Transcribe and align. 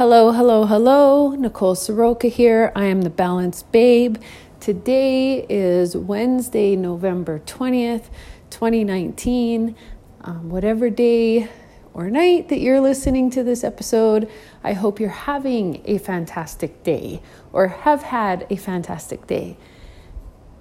Hello, 0.00 0.32
hello, 0.32 0.64
hello. 0.64 1.32
Nicole 1.32 1.74
Soroka 1.74 2.28
here. 2.28 2.72
I 2.74 2.86
am 2.86 3.02
the 3.02 3.10
Balanced 3.10 3.70
Babe. 3.70 4.16
Today 4.58 5.44
is 5.46 5.94
Wednesday, 5.94 6.74
November 6.74 7.40
20th, 7.40 8.04
2019. 8.48 9.76
Um, 10.22 10.48
whatever 10.48 10.88
day 10.88 11.50
or 11.92 12.08
night 12.08 12.48
that 12.48 12.60
you're 12.60 12.80
listening 12.80 13.28
to 13.32 13.42
this 13.42 13.62
episode, 13.62 14.26
I 14.64 14.72
hope 14.72 15.00
you're 15.00 15.10
having 15.10 15.82
a 15.84 15.98
fantastic 15.98 16.82
day 16.82 17.20
or 17.52 17.68
have 17.68 18.04
had 18.04 18.46
a 18.48 18.56
fantastic 18.56 19.26
day. 19.26 19.58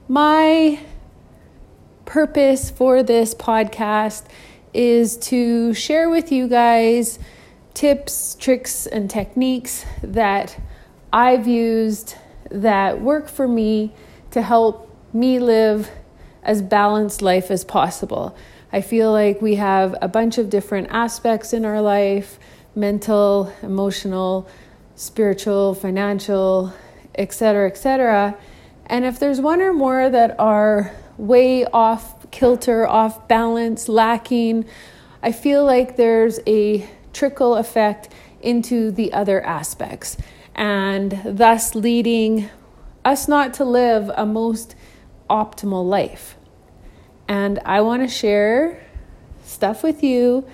My 0.10 0.82
purpose 2.04 2.70
for 2.70 3.04
this 3.04 3.34
podcast 3.34 4.26
is 4.74 5.16
to 5.16 5.74
share 5.74 6.10
with 6.10 6.30
you 6.30 6.50
guys 6.50 7.20
tips, 7.74 8.36
tricks, 8.36 8.86
and 8.86 9.10
techniques 9.10 9.86
that 10.04 10.60
I've 11.12 11.48
used 11.48 12.16
that 12.52 13.02
work 13.02 13.28
for 13.28 13.48
me 13.48 13.94
to 14.32 14.42
help 14.42 14.90
me 15.14 15.40
live 15.40 15.90
as 16.44 16.62
balanced 16.62 17.22
life 17.22 17.52
as 17.52 17.64
possible. 17.64 18.36
I 18.72 18.82
feel 18.82 19.12
like 19.12 19.42
we 19.42 19.56
have 19.56 19.96
a 20.02 20.08
bunch 20.08 20.38
of 20.38 20.50
different 20.50 20.88
aspects 20.92 21.54
in 21.54 21.66
our 21.66 21.82
life 21.82 22.40
mental, 22.76 23.52
emotional, 23.64 24.48
spiritual, 24.96 25.74
financial, 25.74 26.72
etc., 27.16 27.68
etc. 27.68 28.38
And 28.86 29.06
if 29.06 29.20
there's 29.20 29.42
one 29.42 29.62
or 29.62 29.74
more 29.74 30.10
that 30.10 30.40
are 30.40 30.96
way 31.18 31.66
off 31.66 32.30
kilter, 32.32 32.88
off 32.88 33.28
balance, 33.28 33.90
lacking, 33.90 34.66
I 35.22 35.32
feel 35.32 35.66
like 35.66 35.98
there's 35.98 36.40
a 36.48 36.88
trickle 37.20 37.58
effect 37.58 38.08
into 38.42 38.92
the 38.92 39.12
other 39.12 39.46
aspects, 39.46 40.16
and 40.56 41.20
thus 41.26 41.76
leading 41.76 42.50
us 43.04 43.28
not 43.28 43.54
to 43.54 43.66
live 43.66 44.10
a 44.16 44.26
most 44.26 44.74
optimal 45.30 45.86
life. 45.86 46.38
And 47.28 47.60
I 47.66 47.82
want 47.82 48.04
to 48.04 48.08
share 48.08 48.82
stuff 49.44 49.84
with 49.84 50.02
you 50.02 50.48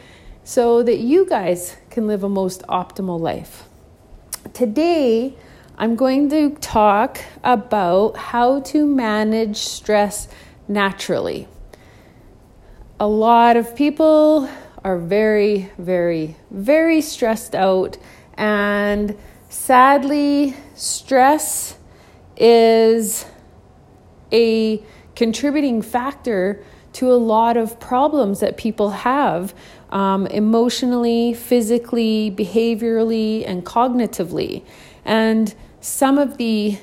so 0.44 0.82
that 0.82 0.98
you 0.98 1.28
guys 1.28 1.78
can 1.92 2.08
live 2.08 2.24
a 2.24 2.30
most 2.30 2.64
optimal 2.64 3.20
life. 3.20 3.70
Today, 4.54 5.36
I'm 5.78 5.96
going 5.96 6.30
to 6.32 6.50
talk 6.62 7.20
about 7.44 8.18
how 8.18 8.62
to 8.62 8.88
manage 8.88 9.58
stress 9.58 10.28
naturally. 10.68 11.48
A 13.00 13.08
lot 13.08 13.56
of 13.56 13.76
people 13.76 14.50
are 14.86 15.00
very, 15.00 15.72
very, 15.80 16.36
very 16.52 17.02
stressed 17.02 17.56
out. 17.56 17.98
And 18.36 19.18
sadly, 19.50 20.56
stress 20.76 21.76
is 22.38 23.26
a 24.32 24.84
contributing 25.16 25.82
factor 25.82 26.64
to 26.94 27.12
a 27.12 27.16
lot 27.16 27.58
of 27.58 27.80
problems 27.80 28.42
that 28.42 28.58
people 28.58 28.92
have 28.92 29.56
um, 29.90 30.28
emotionally, 30.28 31.34
physically, 31.34 32.30
behaviorally, 32.30 33.44
and 33.48 33.66
cognitively. 33.66 34.64
And 35.04 35.56
some 35.82 36.20
of 36.20 36.38
the 36.38 36.78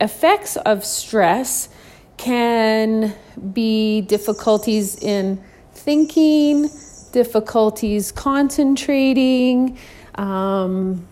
effects 0.00 0.56
of 0.56 0.84
stress 0.84 1.68
can 2.16 3.14
be 3.52 4.00
difficulties 4.00 4.96
in 4.96 5.42
thinking, 5.72 6.68
difficulties 7.14 8.10
concentrating, 8.10 9.78
um, 10.16 11.06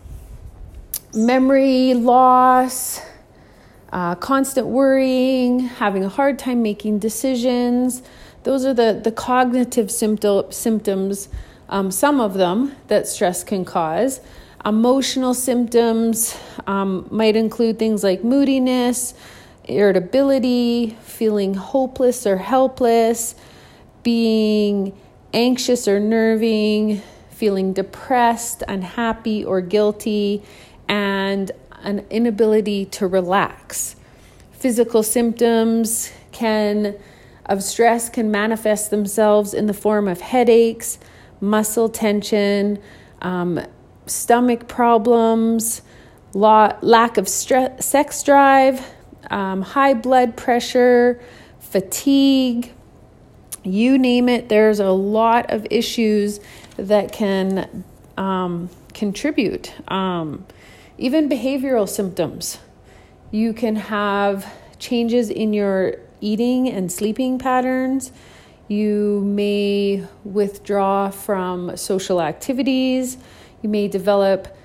memory 1.14 1.94
loss, 1.94 3.00
uh, 3.92 4.16
constant 4.16 4.66
worrying, 4.66 5.60
having 5.60 6.02
a 6.02 6.08
hard 6.08 6.40
time 6.40 6.60
making 6.60 6.98
decisions. 6.98 8.02
Those 8.42 8.64
are 8.64 8.74
the, 8.74 9.00
the 9.02 9.12
cognitive 9.12 9.92
symptom, 9.92 10.50
symptoms, 10.50 11.28
um, 11.68 11.92
some 11.92 12.20
of 12.20 12.34
them 12.34 12.74
that 12.88 13.06
stress 13.06 13.44
can 13.44 13.64
cause. 13.64 14.20
Emotional 14.64 15.34
symptoms 15.34 16.36
um, 16.66 17.06
might 17.12 17.36
include 17.36 17.78
things 17.78 18.02
like 18.02 18.24
moodiness, 18.24 19.14
irritability, 19.64 20.96
feeling 21.04 21.54
hopeless 21.54 22.26
or 22.26 22.38
helpless, 22.38 23.36
being 24.02 24.92
anxious 25.32 25.88
or 25.88 25.98
nerving, 25.98 27.02
feeling 27.30 27.72
depressed, 27.72 28.62
unhappy, 28.68 29.44
or 29.44 29.60
guilty, 29.60 30.42
and 30.88 31.50
an 31.82 32.04
inability 32.10 32.84
to 32.86 33.06
relax. 33.06 33.96
Physical 34.52 35.02
symptoms 35.02 36.12
can 36.30 36.94
of 37.46 37.62
stress 37.62 38.08
can 38.08 38.30
manifest 38.30 38.90
themselves 38.90 39.52
in 39.52 39.66
the 39.66 39.74
form 39.74 40.06
of 40.06 40.20
headaches, 40.20 40.98
muscle 41.40 41.88
tension, 41.88 42.78
um, 43.20 43.60
stomach 44.06 44.68
problems, 44.68 45.82
lack 46.34 47.16
of 47.18 47.26
stre- 47.26 47.82
sex 47.82 48.22
drive, 48.22 48.86
um, 49.30 49.62
high 49.62 49.94
blood 49.94 50.36
pressure, 50.36 51.20
fatigue, 51.58 52.72
you 53.64 53.98
name 53.98 54.28
it, 54.28 54.48
there's 54.48 54.80
a 54.80 54.90
lot 54.90 55.50
of 55.50 55.66
issues 55.70 56.40
that 56.76 57.12
can 57.12 57.84
um, 58.16 58.68
contribute. 58.94 59.72
Um, 59.90 60.46
even 60.98 61.28
behavioral 61.28 61.88
symptoms. 61.88 62.58
You 63.30 63.52
can 63.52 63.76
have 63.76 64.52
changes 64.78 65.30
in 65.30 65.52
your 65.52 65.96
eating 66.20 66.68
and 66.68 66.90
sleeping 66.90 67.38
patterns. 67.38 68.12
You 68.68 69.22
may 69.24 70.06
withdraw 70.24 71.10
from 71.10 71.76
social 71.76 72.20
activities. 72.20 73.16
You 73.62 73.68
may 73.68 73.88
develop 73.88 74.56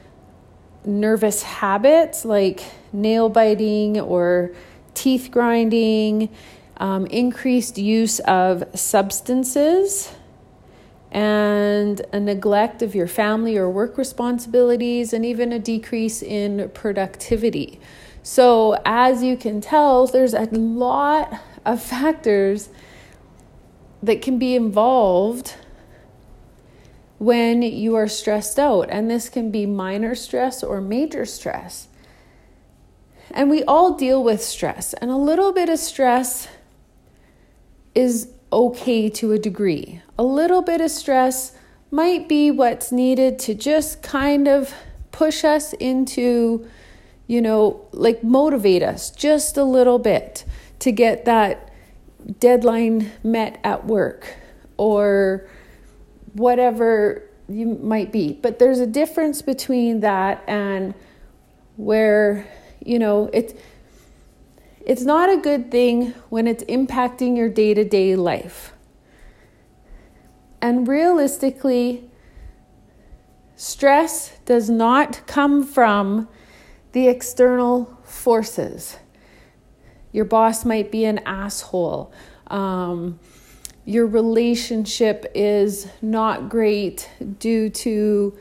nervous 0.85 1.43
habits 1.43 2.23
like 2.23 2.63
nail 2.93 3.29
biting 3.29 3.99
or 3.99 4.51
teeth 4.93 5.29
grinding 5.31 6.29
um, 6.77 7.05
increased 7.07 7.77
use 7.77 8.19
of 8.21 8.63
substances, 8.73 10.11
and 11.11 12.01
a 12.11 12.19
neglect 12.19 12.81
of 12.81 12.93
your 12.93 13.07
family 13.07 13.57
or 13.57 13.69
work 13.69 13.97
responsibilities, 13.97 15.13
and 15.13 15.25
even 15.25 15.51
a 15.51 15.59
decrease 15.59 16.21
in 16.21 16.69
productivity. 16.73 17.79
So, 18.23 18.77
as 18.85 19.23
you 19.23 19.37
can 19.37 19.61
tell, 19.61 20.05
there's 20.05 20.33
a 20.33 20.45
lot 20.51 21.33
of 21.65 21.81
factors 21.81 22.69
that 24.03 24.21
can 24.21 24.37
be 24.37 24.55
involved 24.55 25.55
when 27.19 27.61
you 27.61 27.95
are 27.95 28.07
stressed 28.07 28.59
out, 28.59 28.89
and 28.89 29.09
this 29.09 29.29
can 29.29 29.49
be 29.49 29.65
minor 29.65 30.13
stress 30.13 30.63
or 30.63 30.81
major 30.81 31.25
stress. 31.25 31.87
And 33.31 33.49
we 33.49 33.63
all 33.63 33.93
deal 33.95 34.23
with 34.23 34.43
stress, 34.43 34.93
and 34.93 35.09
a 35.09 35.15
little 35.15 35.51
bit 35.51 35.69
of 35.69 35.79
stress 35.79 36.47
is 37.95 38.29
okay 38.51 39.09
to 39.09 39.31
a 39.31 39.39
degree. 39.39 40.01
A 40.17 40.23
little 40.23 40.61
bit 40.61 40.81
of 40.81 40.91
stress 40.91 41.53
might 41.91 42.27
be 42.27 42.51
what's 42.51 42.91
needed 42.91 43.39
to 43.39 43.53
just 43.53 44.01
kind 44.01 44.47
of 44.47 44.73
push 45.11 45.43
us 45.43 45.73
into, 45.73 46.67
you 47.27 47.41
know, 47.41 47.85
like 47.91 48.23
motivate 48.23 48.83
us 48.83 49.09
just 49.11 49.57
a 49.57 49.63
little 49.63 49.99
bit 49.99 50.45
to 50.79 50.91
get 50.91 51.25
that 51.25 51.71
deadline 52.39 53.11
met 53.23 53.59
at 53.63 53.85
work 53.85 54.35
or 54.77 55.47
whatever 56.33 57.23
you 57.49 57.65
might 57.65 58.11
be. 58.11 58.33
But 58.33 58.59
there's 58.59 58.79
a 58.79 58.87
difference 58.87 59.41
between 59.41 60.01
that 60.01 60.43
and 60.47 60.93
where, 61.77 62.47
you 62.83 62.99
know, 62.99 63.29
it's 63.33 63.53
it's 64.87 65.03
not 65.03 65.29
a 65.29 65.35
good 65.35 65.69
thing 65.69 66.13
when 66.29 66.47
it's 66.47 66.63
impacting 66.63 67.35
your 67.35 67.49
day 67.49 67.73
to 67.73 67.83
day 67.83 68.15
life. 68.15 68.71
And 70.61 70.87
realistically, 70.87 72.09
stress 73.57 74.37
does 74.45 74.69
not 74.69 75.27
come 75.27 75.65
from 75.65 76.29
the 76.93 77.09
external 77.09 77.99
forces. 78.05 78.95
Your 80.13 80.23
boss 80.23 80.63
might 80.63 80.89
be 80.89 81.03
an 81.03 81.19
asshole. 81.25 82.13
Um, 82.47 83.19
your 83.83 84.07
relationship 84.07 85.29
is 85.35 85.89
not 86.01 86.47
great 86.47 87.09
due 87.39 87.69
to 87.71 88.37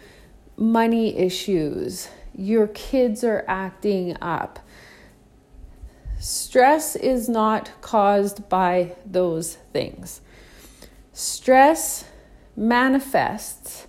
money 0.57 1.17
issues. 1.17 2.09
Your 2.37 2.69
kids 2.69 3.25
are 3.25 3.45
acting 3.49 4.17
up. 4.23 4.61
Stress 6.29 6.97
is 6.97 7.29
not 7.29 7.71
caused 7.81 8.49
by 8.49 8.97
those 9.07 9.59
things. 9.73 10.21
Stress 11.13 12.05
manifests 12.57 13.87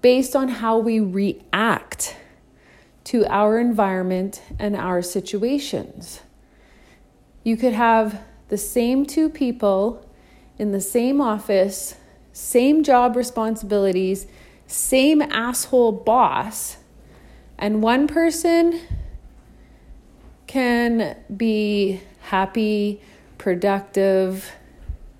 based 0.00 0.34
on 0.34 0.48
how 0.48 0.78
we 0.78 0.98
react 0.98 2.16
to 3.04 3.26
our 3.26 3.58
environment 3.58 4.40
and 4.58 4.74
our 4.74 5.02
situations. 5.02 6.20
You 7.44 7.58
could 7.58 7.74
have 7.74 8.18
the 8.48 8.56
same 8.56 9.04
two 9.04 9.28
people 9.28 10.08
in 10.58 10.72
the 10.72 10.80
same 10.80 11.20
office, 11.20 11.96
same 12.32 12.82
job 12.82 13.14
responsibilities, 13.14 14.26
same 14.66 15.20
asshole 15.20 15.92
boss, 15.92 16.78
and 17.58 17.82
one 17.82 18.06
person 18.06 18.80
can 20.50 21.16
be 21.36 22.00
happy, 22.22 23.00
productive, 23.38 24.50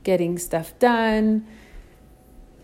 getting 0.03 0.37
stuff 0.37 0.77
done, 0.81 1.47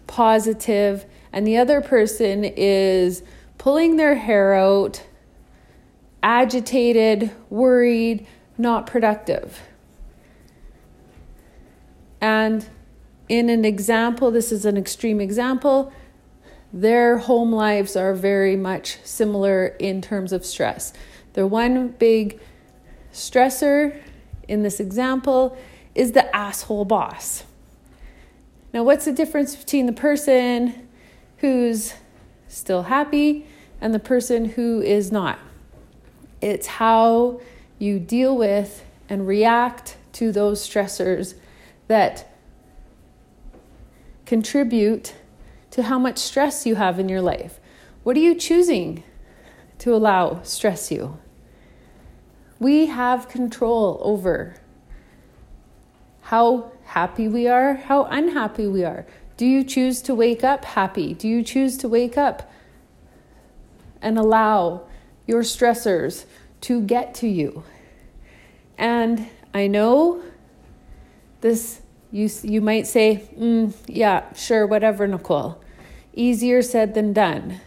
positive, 0.09 1.05
and 1.33 1.47
the 1.47 1.57
other 1.57 1.81
person 1.81 2.43
is 2.45 3.23
pulling 3.57 3.99
their 3.99 4.17
hair 4.17 4.53
out, 4.53 5.01
agitated, 6.25 7.31
worried, 7.51 8.27
not 8.59 8.85
productive. 8.85 9.63
And 12.21 12.69
in 13.29 13.49
an 13.49 13.65
example, 13.65 14.33
this 14.33 14.51
is 14.51 14.65
an 14.65 14.77
extreme 14.77 15.21
example, 15.21 15.93
their 16.73 17.19
home 17.19 17.53
lives 17.53 17.95
are 17.95 18.13
very 18.13 18.57
much 18.57 18.99
similar 19.05 19.69
in 19.79 20.03
terms 20.03 20.33
of 20.33 20.45
stress. 20.45 20.93
The 21.35 21.47
one 21.47 21.91
big 21.91 22.41
stressor 23.17 23.99
in 24.47 24.63
this 24.63 24.79
example 24.79 25.57
is 25.95 26.13
the 26.13 26.35
asshole 26.37 26.85
boss. 26.85 27.45
Now, 28.73 28.85
what's 28.85 29.07
the 29.07 29.13
difference 29.13 29.57
between 29.57 29.87
the 29.87 29.93
person 29.93 30.89
who's 31.39 31.95
still 32.47 32.85
happy 32.85 33.47
and 33.81 33.95
the 33.95 33.99
person 33.99 34.45
who 34.45 34.83
is 34.83 35.11
not? 35.11 35.39
It's 36.43 36.67
how 36.67 37.41
you 37.79 37.99
deal 37.99 38.37
with 38.37 38.85
and 39.09 39.27
react 39.27 39.97
to 40.13 40.31
those 40.31 40.67
stressors 40.67 41.35
that 41.89 42.31
contribute 44.27 45.15
to 45.71 45.85
how 45.85 45.99
much 45.99 46.19
stress 46.19 46.67
you 46.67 46.75
have 46.75 46.99
in 46.99 47.09
your 47.09 47.23
life. 47.23 47.61
What 48.03 48.17
are 48.17 48.21
you 48.21 48.35
choosing 48.35 49.05
to 49.79 49.95
allow 49.95 50.43
stress 50.43 50.91
you? 50.91 51.19
We 52.59 52.87
have 52.87 53.29
control 53.29 54.01
over 54.03 54.57
how 56.23 56.73
happy 56.85 57.29
we 57.29 57.47
are, 57.47 57.75
how 57.75 58.05
unhappy 58.05 58.67
we 58.67 58.85
are. 58.85 59.07
Do 59.37 59.47
you 59.47 59.63
choose 59.63 60.01
to 60.03 60.15
wake 60.15 60.43
up 60.43 60.65
happy? 60.65 61.15
Do 61.15 61.29
you 61.29 61.43
choose 61.43 61.77
to 61.79 61.89
wake 61.89 62.17
up 62.17 62.51
and 64.01 64.19
allow 64.19 64.87
your 65.27 65.43
stressors 65.43 66.25
to 66.63 66.81
get 66.81 67.15
to 67.17 67.29
you? 67.29 67.63
And 68.79 69.29
I 69.53 69.67
know 69.67 70.23
this 71.43 71.81
you 72.13 72.31
you 72.43 72.61
might 72.61 72.87
say, 72.87 73.29
mm, 73.39 73.75
yeah, 73.87 74.33
sure, 74.33 74.67
whatever, 74.67 75.07
Nicole. 75.07 75.61
Easier 76.15 76.63
said 76.63 76.95
than 76.95 77.13
done. 77.13 77.61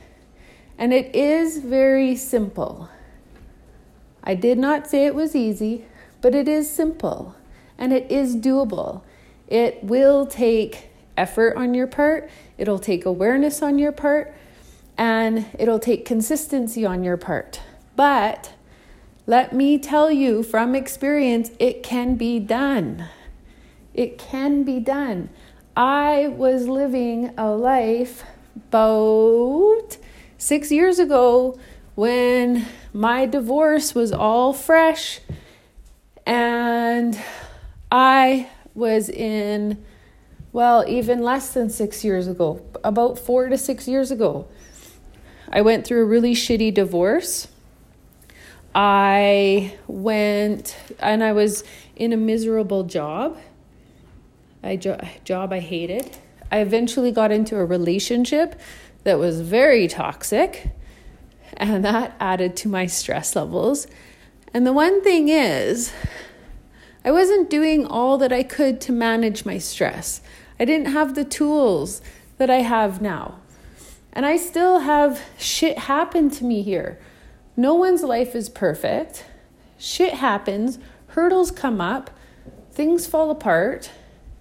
And 0.78 0.94
it 0.94 1.16
is 1.16 1.60
very 1.60 2.16
simple. 2.16 2.90
I 4.24 4.36
did 4.36 4.58
not 4.58 4.88
say 4.88 5.06
it 5.06 5.16
was 5.16 5.36
easy, 5.36 5.86
but 6.22 6.36
it 6.36 6.48
is 6.48 6.70
simple 6.70 7.36
and 7.78 7.94
it 7.94 8.12
is 8.12 8.36
doable. 8.36 9.02
It 9.48 9.84
will 9.84 10.26
take 10.26 10.90
effort 11.18 11.56
on 11.58 11.74
your 11.74 11.88
part, 11.88 12.30
it'll 12.58 12.80
take 12.80 13.06
awareness 13.06 13.62
on 13.62 13.78
your 13.78 13.92
part, 13.92 14.34
and 14.98 15.46
it'll 15.58 15.80
take 15.80 16.06
consistency 16.06 16.86
on 16.86 17.04
your 17.04 17.18
part. 17.18 17.62
But 17.96 18.54
let 19.26 19.54
me 19.54 19.78
tell 19.78 20.12
you 20.12 20.44
from 20.44 20.76
experience, 20.76 21.52
it 21.60 21.84
can 21.84 22.16
be 22.16 22.40
done. 22.40 23.06
It 23.94 24.18
can 24.18 24.64
be 24.64 24.80
done. 24.80 25.30
I 25.76 26.28
was 26.28 26.68
living 26.68 27.34
a 27.38 27.52
life 27.52 28.24
about 28.56 29.98
six 30.38 30.72
years 30.72 31.00
ago 31.00 31.58
when 32.00 32.66
my 32.94 33.26
divorce 33.26 33.94
was 33.94 34.14
all 34.14 34.54
fresh 34.54 35.20
and 36.26 37.22
I 37.92 38.48
was 38.74 39.10
in, 39.10 39.84
well, 40.54 40.86
even 40.88 41.22
less 41.22 41.54
than 41.54 41.70
six 41.70 42.06
years 42.06 42.26
ago, 42.26 42.66
about 42.86 43.20
four 43.20 43.50
to 43.50 43.58
six 43.58 43.86
years 43.86 44.12
ago. 44.12 44.48
I 45.50 45.60
went 45.60 45.86
through 45.86 46.04
a 46.04 46.06
really 46.06 46.34
shitty 46.34 46.74
divorce. 46.74 47.50
I 48.74 49.78
went 49.86 50.78
and 51.00 51.22
I 51.22 51.34
was 51.34 51.66
in 51.98 52.14
a 52.14 52.18
miserable 52.18 52.86
job, 52.86 53.38
a 54.64 54.78
jo- 54.78 55.06
job 55.26 55.52
I 55.52 55.60
hated. 55.60 56.16
I 56.50 56.60
eventually 56.60 57.12
got 57.12 57.34
into 57.34 57.58
a 57.58 57.66
relationship 57.66 58.58
that 59.04 59.20
was 59.20 59.42
very 59.42 59.90
toxic, 59.90 60.79
and 61.60 61.84
that 61.84 62.16
added 62.20 62.56
to 62.58 62.70
my 62.70 62.86
stress 62.86 63.36
levels. 63.36 63.86
And 64.54 64.66
the 64.66 64.74
one 64.74 65.04
thing 65.04 65.30
is, 65.30 65.92
I 67.04 67.12
wasn't 67.12 67.50
doing 67.50 67.86
all 67.86 68.18
that 68.18 68.34
I 68.34 68.44
could 68.44 68.82
to 68.82 68.92
manage 68.92 69.46
my 69.46 69.58
stress. 69.58 70.22
I 70.60 70.66
didn't 70.66 70.92
have 70.92 71.16
the 71.16 71.26
tools 71.26 72.02
that 72.38 72.50
I 72.50 72.62
have 72.62 73.02
now. 73.02 73.40
And 74.14 74.26
I 74.26 74.38
still 74.38 74.80
have 74.80 75.22
shit 75.38 75.78
happen 75.78 76.30
to 76.32 76.44
me 76.44 76.62
here. 76.62 77.00
No 77.56 77.76
one's 77.76 78.04
life 78.04 78.36
is 78.36 78.50
perfect. 78.50 79.26
Shit 79.78 80.16
happens, 80.16 80.80
hurdles 81.08 81.52
come 81.52 81.80
up, 81.80 82.10
things 82.72 83.06
fall 83.06 83.30
apart, 83.30 83.92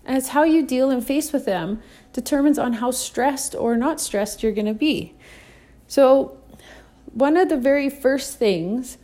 and 0.04 0.16
it's 0.16 0.28
how 0.28 0.42
you 0.42 0.64
deal 0.64 0.90
and 0.90 1.04
face 1.04 1.32
with 1.32 1.44
them 1.44 1.82
determines 2.12 2.58
on 2.58 2.74
how 2.74 2.90
stressed 2.90 3.54
or 3.54 3.76
not 3.76 4.00
stressed 4.00 4.42
you're 4.42 4.52
going 4.52 4.66
to 4.66 4.74
be. 4.74 5.14
So, 5.86 6.37
one 7.12 7.36
of 7.36 7.48
the 7.48 7.56
very 7.56 7.88
first 7.88 8.38
things 8.38 8.98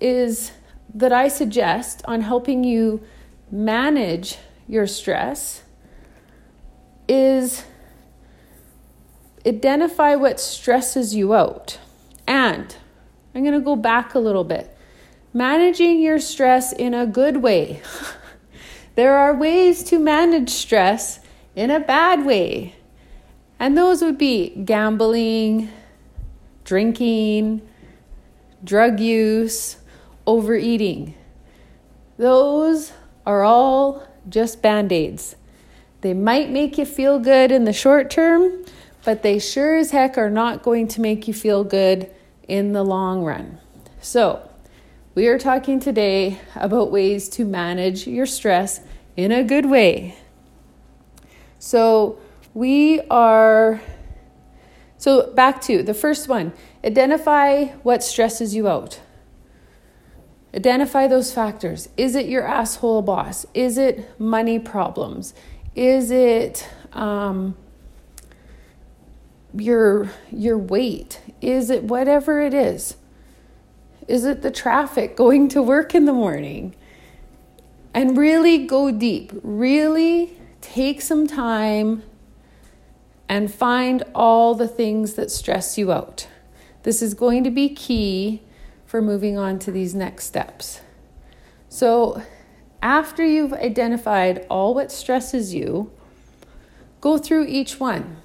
is 0.00 0.52
that 0.94 1.12
I 1.12 1.28
suggest 1.28 2.02
on 2.06 2.22
helping 2.22 2.64
you 2.64 3.02
manage 3.50 4.38
your 4.66 4.86
stress 4.86 5.62
is 7.08 7.64
identify 9.46 10.14
what 10.14 10.38
stresses 10.38 11.14
you 11.14 11.34
out. 11.34 11.78
And 12.26 12.76
I'm 13.34 13.42
going 13.42 13.54
to 13.54 13.64
go 13.64 13.76
back 13.76 14.14
a 14.14 14.18
little 14.18 14.44
bit. 14.44 14.76
Managing 15.32 16.00
your 16.00 16.18
stress 16.18 16.72
in 16.72 16.94
a 16.94 17.06
good 17.06 17.38
way. 17.38 17.80
there 18.94 19.16
are 19.16 19.34
ways 19.34 19.82
to 19.84 19.98
manage 19.98 20.50
stress 20.50 21.20
in 21.54 21.70
a 21.70 21.80
bad 21.80 22.26
way. 22.26 22.74
And 23.58 23.76
those 23.76 24.02
would 24.02 24.18
be 24.18 24.50
gambling, 24.64 25.70
drinking, 26.68 27.62
drug 28.62 29.00
use, 29.00 29.78
overeating. 30.26 31.14
Those 32.18 32.92
are 33.24 33.42
all 33.42 34.06
just 34.28 34.60
band 34.60 34.92
aids. 34.92 35.34
They 36.02 36.12
might 36.12 36.50
make 36.50 36.76
you 36.76 36.84
feel 36.84 37.20
good 37.20 37.50
in 37.50 37.64
the 37.64 37.72
short 37.72 38.10
term, 38.10 38.66
but 39.02 39.22
they 39.22 39.38
sure 39.38 39.78
as 39.78 39.92
heck 39.92 40.18
are 40.18 40.28
not 40.28 40.62
going 40.62 40.88
to 40.88 41.00
make 41.00 41.26
you 41.26 41.32
feel 41.32 41.64
good 41.64 42.10
in 42.46 42.74
the 42.74 42.84
long 42.84 43.24
run. 43.24 43.58
So, 44.02 44.46
we 45.14 45.26
are 45.28 45.38
talking 45.38 45.80
today 45.80 46.38
about 46.54 46.90
ways 46.90 47.30
to 47.30 47.46
manage 47.46 48.06
your 48.06 48.26
stress 48.26 48.82
in 49.16 49.32
a 49.32 49.42
good 49.42 49.64
way. 49.64 50.18
So, 51.58 52.18
we 52.52 53.00
are. 53.08 53.80
So, 54.98 55.32
back 55.32 55.60
to 55.62 55.82
the 55.82 55.94
first 55.94 56.28
one 56.28 56.52
identify 56.84 57.66
what 57.82 58.02
stresses 58.02 58.54
you 58.54 58.68
out. 58.68 59.00
Identify 60.54 61.06
those 61.06 61.32
factors. 61.32 61.88
Is 61.96 62.16
it 62.16 62.26
your 62.26 62.44
asshole 62.46 63.02
boss? 63.02 63.46
Is 63.54 63.78
it 63.78 64.18
money 64.18 64.58
problems? 64.58 65.34
Is 65.76 66.10
it 66.10 66.68
um, 66.92 67.56
your 69.54 70.10
your 70.30 70.58
weight? 70.58 71.20
Is 71.40 71.70
it 71.70 71.84
whatever 71.84 72.40
it 72.40 72.52
is? 72.52 72.96
Is 74.08 74.24
it 74.24 74.42
the 74.42 74.50
traffic 74.50 75.16
going 75.16 75.48
to 75.50 75.62
work 75.62 75.94
in 75.94 76.06
the 76.06 76.12
morning? 76.12 76.74
And 77.94 78.16
really 78.16 78.66
go 78.66 78.90
deep. 78.90 79.32
Really 79.42 80.36
take 80.60 81.00
some 81.02 81.26
time 81.26 82.02
and 83.28 83.52
find 83.52 84.02
all 84.14 84.54
the 84.54 84.68
things 84.68 85.14
that 85.14 85.30
stress 85.30 85.76
you 85.76 85.92
out. 85.92 86.26
This 86.82 87.02
is 87.02 87.14
going 87.14 87.44
to 87.44 87.50
be 87.50 87.68
key 87.68 88.42
for 88.86 89.02
moving 89.02 89.36
on 89.36 89.58
to 89.60 89.70
these 89.70 89.94
next 89.94 90.24
steps. 90.24 90.80
So, 91.68 92.22
after 92.80 93.24
you've 93.24 93.52
identified 93.52 94.46
all 94.48 94.74
what 94.74 94.90
stresses 94.90 95.52
you, 95.52 95.90
go 97.00 97.18
through 97.18 97.46
each 97.46 97.78
one. 97.78 98.18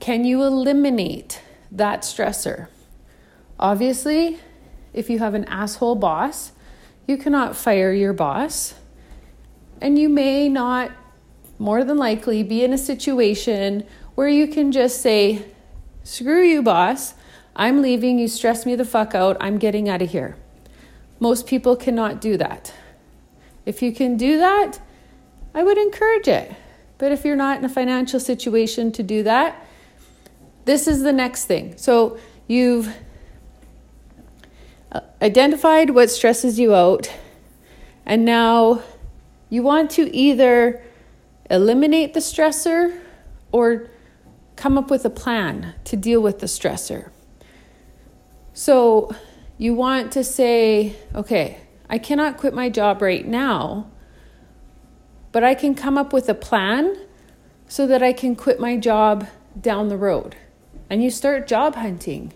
Can 0.00 0.24
you 0.24 0.42
eliminate 0.42 1.40
that 1.70 2.02
stressor? 2.02 2.68
Obviously, 3.58 4.38
if 4.92 5.08
you 5.08 5.18
have 5.20 5.34
an 5.34 5.44
asshole 5.44 5.94
boss, 5.94 6.52
you 7.06 7.16
cannot 7.16 7.56
fire 7.56 7.92
your 7.92 8.12
boss. 8.12 8.74
And 9.80 9.98
you 9.98 10.08
may 10.08 10.48
not, 10.48 10.90
more 11.60 11.84
than 11.84 11.98
likely, 11.98 12.42
be 12.42 12.64
in 12.64 12.72
a 12.72 12.78
situation 12.78 13.86
where 14.14 14.28
you 14.28 14.48
can 14.48 14.72
just 14.72 15.02
say, 15.02 15.44
screw 16.02 16.42
you, 16.42 16.62
boss. 16.62 17.12
I'm 17.54 17.82
leaving. 17.82 18.18
You 18.18 18.28
stress 18.28 18.64
me 18.64 18.74
the 18.74 18.84
fuck 18.86 19.14
out. 19.14 19.36
I'm 19.40 19.58
getting 19.58 19.86
out 19.86 20.00
of 20.00 20.10
here. 20.10 20.38
Most 21.18 21.46
people 21.46 21.76
cannot 21.76 22.18
do 22.18 22.38
that. 22.38 22.72
If 23.66 23.82
you 23.82 23.92
can 23.92 24.16
do 24.16 24.38
that, 24.38 24.80
I 25.54 25.62
would 25.62 25.76
encourage 25.76 26.28
it. 26.28 26.50
But 26.96 27.12
if 27.12 27.26
you're 27.26 27.36
not 27.36 27.58
in 27.58 27.64
a 27.66 27.68
financial 27.68 28.20
situation 28.20 28.90
to 28.92 29.02
do 29.02 29.22
that, 29.24 29.62
this 30.64 30.88
is 30.88 31.02
the 31.02 31.12
next 31.12 31.44
thing. 31.44 31.76
So 31.76 32.18
you've 32.48 32.96
uh, 34.92 35.00
identified 35.20 35.90
what 35.90 36.10
stresses 36.10 36.58
you 36.58 36.74
out, 36.74 37.12
and 38.06 38.24
now 38.24 38.82
you 39.50 39.62
want 39.62 39.90
to 39.92 40.14
either 40.16 40.82
eliminate 41.50 42.14
the 42.14 42.20
stressor 42.20 42.98
or 43.52 43.88
come 44.56 44.78
up 44.78 44.90
with 44.90 45.04
a 45.04 45.10
plan 45.10 45.74
to 45.84 45.96
deal 45.96 46.20
with 46.20 46.38
the 46.38 46.46
stressor. 46.46 47.10
So 48.54 49.14
you 49.58 49.74
want 49.74 50.12
to 50.12 50.24
say, 50.24 50.96
okay, 51.14 51.58
I 51.88 51.98
cannot 51.98 52.36
quit 52.36 52.54
my 52.54 52.70
job 52.70 53.02
right 53.02 53.26
now, 53.26 53.90
but 55.32 55.42
I 55.42 55.54
can 55.54 55.74
come 55.74 55.98
up 55.98 56.12
with 56.12 56.28
a 56.28 56.34
plan 56.34 56.96
so 57.66 57.86
that 57.86 58.02
I 58.02 58.12
can 58.12 58.36
quit 58.36 58.60
my 58.60 58.76
job 58.76 59.26
down 59.60 59.88
the 59.88 59.96
road. 59.96 60.36
And 60.88 61.02
you 61.02 61.10
start 61.10 61.46
job 61.46 61.74
hunting. 61.74 62.32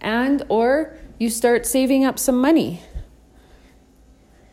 And 0.00 0.42
or 0.48 0.96
you 1.18 1.30
start 1.30 1.66
saving 1.66 2.04
up 2.04 2.18
some 2.18 2.40
money. 2.40 2.82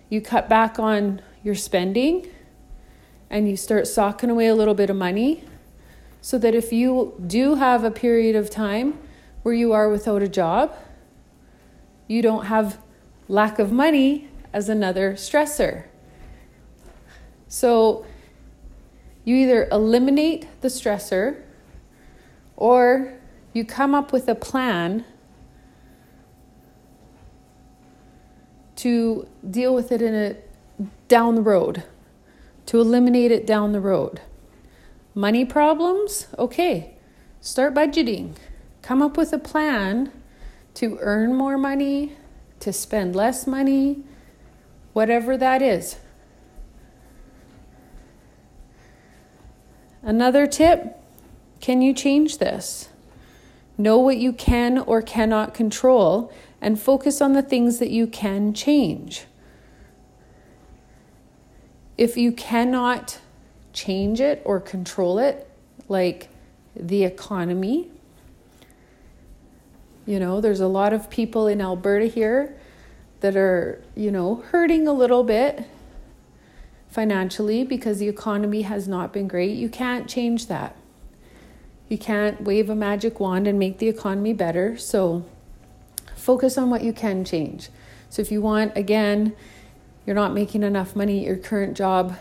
You 0.10 0.22
cut 0.22 0.50
back 0.50 0.80
on 0.80 1.22
your 1.44 1.56
spending 1.56 2.28
and 3.30 3.50
you 3.50 3.56
start 3.56 3.88
socking 3.88 4.30
away 4.30 4.48
a 4.48 4.56
little 4.56 4.74
bit 4.74 4.90
of 4.90 4.96
money 4.96 5.44
so 6.22 6.38
that 6.38 6.54
if 6.54 6.74
you 6.74 7.14
do 7.26 7.56
have 7.56 7.84
a 7.84 7.92
period 7.92 8.36
of 8.36 8.50
time 8.50 9.00
where 9.44 9.54
you 9.54 9.72
are 9.72 9.90
without 9.90 10.22
a 10.22 10.28
job, 10.28 10.76
you 12.08 12.22
don't 12.22 12.46
have 12.46 12.80
lack 13.28 13.60
of 13.60 13.72
money 13.72 14.28
as 14.52 14.68
another 14.68 15.14
stressor. 15.14 15.86
So 17.48 18.06
you 19.24 19.36
either 19.36 19.68
eliminate 19.72 20.48
the 20.62 20.68
stressor 20.68 21.42
or 22.58 23.14
you 23.54 23.64
come 23.64 23.96
up 23.96 24.12
with 24.12 24.28
a 24.28 24.36
plan 24.36 25.06
to 28.78 29.28
deal 29.50 29.74
with 29.76 29.92
it 29.92 30.02
in 30.02 30.16
a 30.16 30.36
down 31.08 31.36
the 31.36 31.42
road, 31.42 31.84
to 32.70 32.80
eliminate 32.80 33.32
it 33.32 33.48
down 33.48 33.72
the 33.72 33.82
road. 33.82 34.22
Money 35.16 35.44
problems? 35.44 36.28
Okay. 36.38 36.94
Start 37.42 37.74
budgeting. 37.74 38.36
Come 38.84 39.02
up 39.02 39.18
with 39.18 39.34
a 39.34 39.40
plan 39.40 40.12
to 40.76 41.00
earn 41.02 41.34
more 41.34 41.58
money, 41.58 42.16
to 42.60 42.72
spend 42.72 43.16
less 43.16 43.48
money, 43.48 44.04
whatever 44.94 45.36
that 45.36 45.64
is. 45.64 45.96
Another 50.04 50.46
tip 50.46 50.96
can 51.62 51.82
you 51.82 51.92
change 51.92 52.38
this? 52.38 52.90
Know 53.80 53.98
what 53.98 54.18
you 54.18 54.32
can 54.32 54.78
or 54.78 55.02
cannot 55.02 55.56
control 55.56 56.32
and 56.62 56.80
focus 56.80 57.20
on 57.20 57.34
the 57.34 57.42
things 57.42 57.80
that 57.80 57.90
you 57.90 58.06
can 58.06 58.54
change. 58.54 59.26
If 62.00 62.16
you 62.16 62.32
cannot 62.32 63.20
change 63.74 64.22
it 64.22 64.42
or 64.46 64.62
control 64.62 65.20
it, 65.20 65.50
like 65.90 66.30
the 66.74 67.04
economy, 67.04 67.92
you 70.06 70.18
know, 70.18 70.40
there's 70.40 70.62
a 70.62 70.68
lot 70.68 70.94
of 70.94 71.10
people 71.10 71.46
in 71.48 71.60
Alberta 71.60 72.06
here 72.06 72.58
that 73.20 73.36
are, 73.36 73.84
you 73.98 74.12
know, 74.12 74.36
hurting 74.36 74.88
a 74.88 74.94
little 74.94 75.26
bit 75.26 75.66
financially 76.88 77.66
because 77.66 78.00
the 78.00 78.08
economy 78.08 78.62
has 78.62 78.88
not 78.88 79.12
been 79.12 79.28
great. 79.28 79.58
You 79.58 79.68
can't 79.68 80.08
change 80.08 80.48
that. 80.48 80.78
You 81.90 81.98
can't 81.98 82.42
wave 82.46 82.70
a 82.70 82.76
magic 82.76 83.20
wand 83.20 83.46
and 83.46 83.60
make 83.60 83.80
the 83.80 83.90
economy 83.90 84.32
better. 84.32 84.78
So 84.78 85.26
focus 86.16 86.58
on 86.58 86.70
what 86.70 86.82
you 86.82 86.94
can 86.94 87.26
change. 87.26 87.68
So 88.10 88.22
if 88.22 88.32
you 88.32 88.42
want, 88.42 88.78
again, 88.78 89.36
you're 90.10 90.16
not 90.16 90.34
making 90.34 90.64
enough 90.64 90.96
money 90.96 91.20
at 91.20 91.24
your 91.24 91.38
current 91.38 91.78
job, 91.78 92.18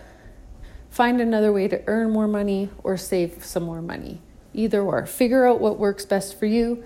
find 0.91 1.23
another 1.23 1.51
way 1.51 1.67
to 1.67 1.83
earn 1.87 2.11
more 2.11 2.29
money 2.29 2.69
or 2.85 2.99
save 2.99 3.43
some 3.43 3.63
more 3.63 3.81
money. 3.81 4.21
Either 4.53 4.83
or. 4.83 5.07
Figure 5.07 5.47
out 5.47 5.59
what 5.59 5.79
works 5.79 6.05
best 6.05 6.39
for 6.39 6.45
you. 6.45 6.85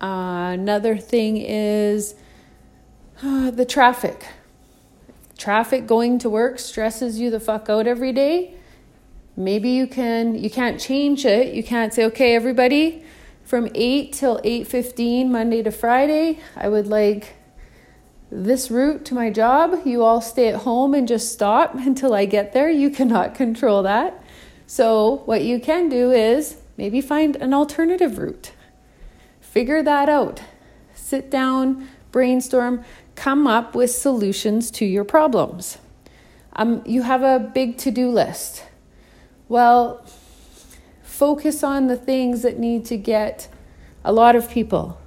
Uh, 0.00 0.50
another 0.52 0.96
thing 0.96 1.38
is 1.38 2.14
uh, 3.20 3.50
the 3.50 3.64
traffic. 3.64 4.28
Traffic 5.36 5.88
going 5.88 6.20
to 6.20 6.30
work 6.30 6.60
stresses 6.60 7.18
you 7.18 7.30
the 7.30 7.40
fuck 7.40 7.68
out 7.68 7.88
every 7.88 8.12
day. 8.12 8.54
Maybe 9.36 9.70
you 9.70 9.88
can 9.88 10.36
you 10.36 10.50
can't 10.50 10.78
change 10.78 11.26
it. 11.26 11.52
You 11.52 11.64
can't 11.64 11.92
say, 11.92 12.04
"Okay, 12.04 12.36
everybody, 12.36 13.02
from 13.42 13.68
8 13.74 14.12
till 14.12 14.40
8:15 14.44 15.32
Monday 15.32 15.64
to 15.64 15.72
Friday, 15.72 16.38
I 16.54 16.68
would 16.68 16.86
like 16.86 17.37
this 18.30 18.70
route 18.70 19.04
to 19.06 19.14
my 19.14 19.30
job. 19.30 19.86
You 19.86 20.02
all 20.02 20.20
stay 20.20 20.48
at 20.48 20.62
home 20.62 20.94
and 20.94 21.08
just 21.08 21.32
stop 21.32 21.74
until 21.90 22.14
I 22.14 22.24
get 22.24 22.52
there." 22.52 22.70
You 22.70 22.90
cannot 22.90 23.34
control 23.34 23.82
that. 23.82 24.22
So, 24.66 25.22
what 25.24 25.42
you 25.42 25.60
can 25.60 25.88
do 25.88 26.10
is 26.10 26.58
maybe 26.76 27.00
find 27.00 27.36
an 27.36 27.54
alternative 27.54 28.18
route. 28.18 28.52
Figure 29.40 29.82
that 29.82 30.08
out. 30.08 30.42
Sit 30.94 31.30
down, 31.30 31.88
brainstorm, 32.12 32.84
come 33.14 33.46
up 33.46 33.74
with 33.74 33.90
solutions 33.90 34.70
to 34.72 34.84
your 34.84 35.04
problems. 35.04 35.78
Um, 36.52 36.82
you 36.84 37.02
have 37.02 37.22
a 37.22 37.38
big 37.38 37.78
to 37.78 37.90
do 37.90 38.10
list. 38.10 38.64
Well, 39.48 40.04
focus 41.02 41.62
on 41.62 41.86
the 41.86 41.96
things 41.96 42.42
that 42.42 42.58
need 42.58 42.84
to 42.86 42.96
get 42.96 43.48
a 44.04 44.12
lot 44.12 44.36
of 44.36 44.50
people 44.50 45.00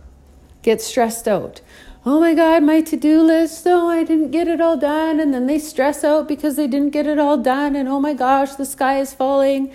get 0.61 0.81
stressed 0.81 1.27
out. 1.27 1.61
Oh 2.03 2.19
my 2.19 2.33
God, 2.33 2.63
my 2.63 2.81
to 2.81 2.97
do 2.97 3.21
list, 3.21 3.67
oh, 3.67 3.87
I 3.87 4.03
didn't 4.03 4.31
get 4.31 4.47
it 4.47 4.59
all 4.59 4.75
done. 4.75 5.19
And 5.19 5.33
then 5.33 5.45
they 5.45 5.59
stress 5.59 6.03
out 6.03 6.27
because 6.27 6.55
they 6.55 6.67
didn't 6.67 6.89
get 6.89 7.05
it 7.05 7.19
all 7.19 7.37
done. 7.37 7.75
And 7.75 7.87
oh 7.87 7.99
my 7.99 8.15
gosh, 8.15 8.55
the 8.55 8.65
sky 8.65 8.99
is 8.99 9.13
falling. 9.13 9.71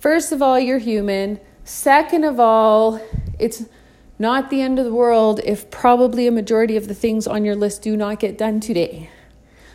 First 0.00 0.32
of 0.32 0.40
all, 0.40 0.58
you're 0.58 0.78
human. 0.78 1.38
Second 1.64 2.24
of 2.24 2.40
all, 2.40 2.98
it's 3.38 3.66
not 4.18 4.48
the 4.48 4.62
end 4.62 4.78
of 4.78 4.86
the 4.86 4.92
world 4.92 5.40
if 5.44 5.70
probably 5.70 6.26
a 6.26 6.32
majority 6.32 6.78
of 6.78 6.88
the 6.88 6.94
things 6.94 7.26
on 7.26 7.44
your 7.44 7.56
list 7.56 7.82
do 7.82 7.94
not 7.94 8.18
get 8.18 8.38
done 8.38 8.58
today. 8.58 9.10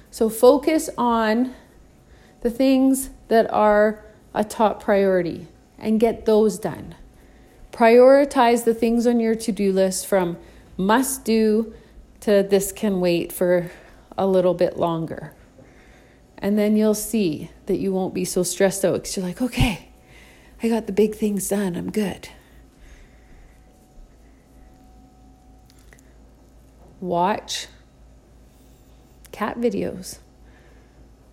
So 0.09 0.29
focus 0.29 0.89
on 0.97 1.53
the 2.41 2.49
things 2.49 3.11
that 3.27 3.51
are 3.53 4.03
a 4.33 4.43
top 4.43 4.81
priority 4.81 5.47
and 5.77 5.99
get 5.99 6.25
those 6.25 6.57
done. 6.57 6.95
Prioritize 7.71 8.65
the 8.65 8.73
things 8.73 9.05
on 9.05 9.19
your 9.19 9.35
to 9.35 9.51
do 9.51 9.71
list 9.71 10.07
from 10.07 10.37
must 10.77 11.25
do 11.25 11.73
to 12.21 12.45
this 12.47 12.71
can 12.71 12.99
wait 12.99 13.31
for 13.31 13.71
a 14.17 14.25
little 14.25 14.53
bit 14.53 14.77
longer. 14.77 15.33
And 16.37 16.57
then 16.57 16.75
you'll 16.75 16.93
see 16.93 17.49
that 17.65 17.77
you 17.77 17.91
won't 17.91 18.13
be 18.13 18.25
so 18.25 18.43
stressed 18.43 18.85
out 18.85 18.93
because 18.93 19.17
you're 19.17 19.25
like, 19.25 19.41
okay, 19.41 19.89
I 20.61 20.69
got 20.69 20.85
the 20.85 20.93
big 20.93 21.15
things 21.15 21.49
done, 21.49 21.75
I'm 21.75 21.91
good. 21.91 22.29
Watch 26.99 27.67
cat 29.31 29.59
videos 29.59 30.17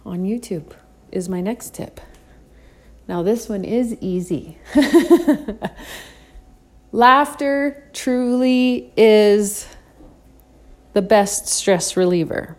on 0.05 0.25
YouTube 0.25 0.73
is 1.11 1.29
my 1.29 1.41
next 1.41 1.75
tip. 1.75 2.01
Now, 3.09 3.23
this 3.23 3.49
one 3.49 3.65
is 3.65 3.97
easy. 4.01 4.59
Laughter 6.95 7.91
truly 7.93 8.93
is 8.97 9.67
the 10.93 11.03
best 11.03 11.49
stress 11.49 11.97
reliever. 11.97 12.57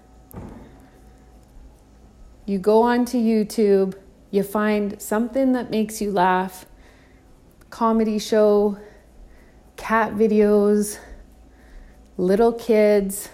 You 2.45 2.59
go 2.59 2.81
onto 2.81 3.17
YouTube, 3.17 3.95
you 4.31 4.43
find 4.43 5.01
something 5.01 5.53
that 5.53 5.71
makes 5.71 6.01
you 6.01 6.11
laugh, 6.11 6.65
comedy 7.69 8.19
show, 8.19 8.77
cat 9.77 10.15
videos, 10.15 10.99
little 12.17 12.51
kids, 12.51 13.29